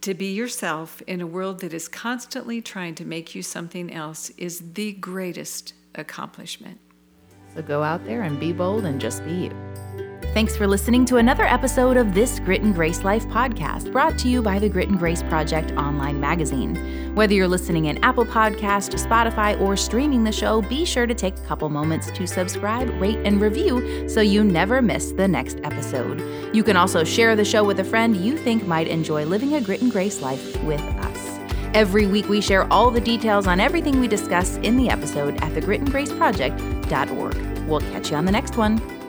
To 0.01 0.13
be 0.13 0.33
yourself 0.33 1.01
in 1.07 1.21
a 1.21 1.27
world 1.27 1.61
that 1.61 1.73
is 1.73 1.87
constantly 1.87 2.61
trying 2.61 2.95
to 2.95 3.05
make 3.05 3.33
you 3.33 3.41
something 3.41 3.93
else 3.93 4.29
is 4.31 4.73
the 4.73 4.91
greatest 4.91 5.73
accomplishment. 5.95 6.81
So 7.55 7.61
go 7.61 7.81
out 7.81 8.03
there 8.03 8.23
and 8.23 8.41
be 8.41 8.51
bold 8.51 8.83
and 8.83 8.99
just 8.99 9.23
be 9.23 9.31
you. 9.31 10.02
Thanks 10.33 10.57
for 10.57 10.65
listening 10.65 11.05
to 11.05 11.17
another 11.17 11.43
episode 11.43 11.95
of 11.95 12.15
this 12.15 12.39
Grit 12.39 12.63
and 12.63 12.73
Grace 12.73 13.03
Life 13.03 13.23
podcast 13.27 13.91
brought 13.91 14.17
to 14.17 14.27
you 14.27 14.41
by 14.41 14.57
the 14.57 14.67
Grit 14.67 14.89
and 14.89 14.97
Grace 14.97 15.21
Project 15.21 15.71
online 15.73 16.19
magazine. 16.19 17.13
Whether 17.13 17.35
you're 17.35 17.47
listening 17.47 17.85
in 17.85 18.03
Apple 18.03 18.25
Podcast, 18.25 18.99
Spotify, 18.99 19.61
or 19.61 19.77
streaming 19.77 20.23
the 20.23 20.31
show, 20.31 20.63
be 20.63 20.85
sure 20.85 21.05
to 21.05 21.13
take 21.13 21.37
a 21.37 21.41
couple 21.41 21.69
moments 21.69 22.09
to 22.09 22.25
subscribe, 22.25 22.89
rate, 22.99 23.19
and 23.23 23.39
review 23.39 24.09
so 24.09 24.21
you 24.21 24.43
never 24.43 24.81
miss 24.81 25.11
the 25.11 25.27
next 25.27 25.59
episode. 25.63 26.19
You 26.51 26.63
can 26.63 26.77
also 26.77 27.03
share 27.03 27.35
the 27.35 27.45
show 27.45 27.63
with 27.63 27.79
a 27.79 27.83
friend 27.83 28.17
you 28.17 28.35
think 28.35 28.65
might 28.65 28.87
enjoy 28.87 29.25
living 29.25 29.53
a 29.53 29.61
Grit 29.61 29.83
and 29.83 29.91
Grace 29.91 30.23
life 30.23 30.63
with 30.63 30.81
us. 30.81 31.39
Every 31.75 32.07
week, 32.07 32.27
we 32.27 32.41
share 32.41 32.65
all 32.73 32.89
the 32.89 32.99
details 32.99 33.45
on 33.45 33.59
everything 33.59 33.99
we 33.99 34.07
discuss 34.07 34.57
in 34.57 34.77
the 34.77 34.89
episode 34.89 35.35
at 35.43 35.53
thegritandgraceproject.org. 35.53 37.67
We'll 37.67 37.81
catch 37.81 38.09
you 38.09 38.17
on 38.17 38.25
the 38.25 38.31
next 38.31 38.57
one. 38.57 39.02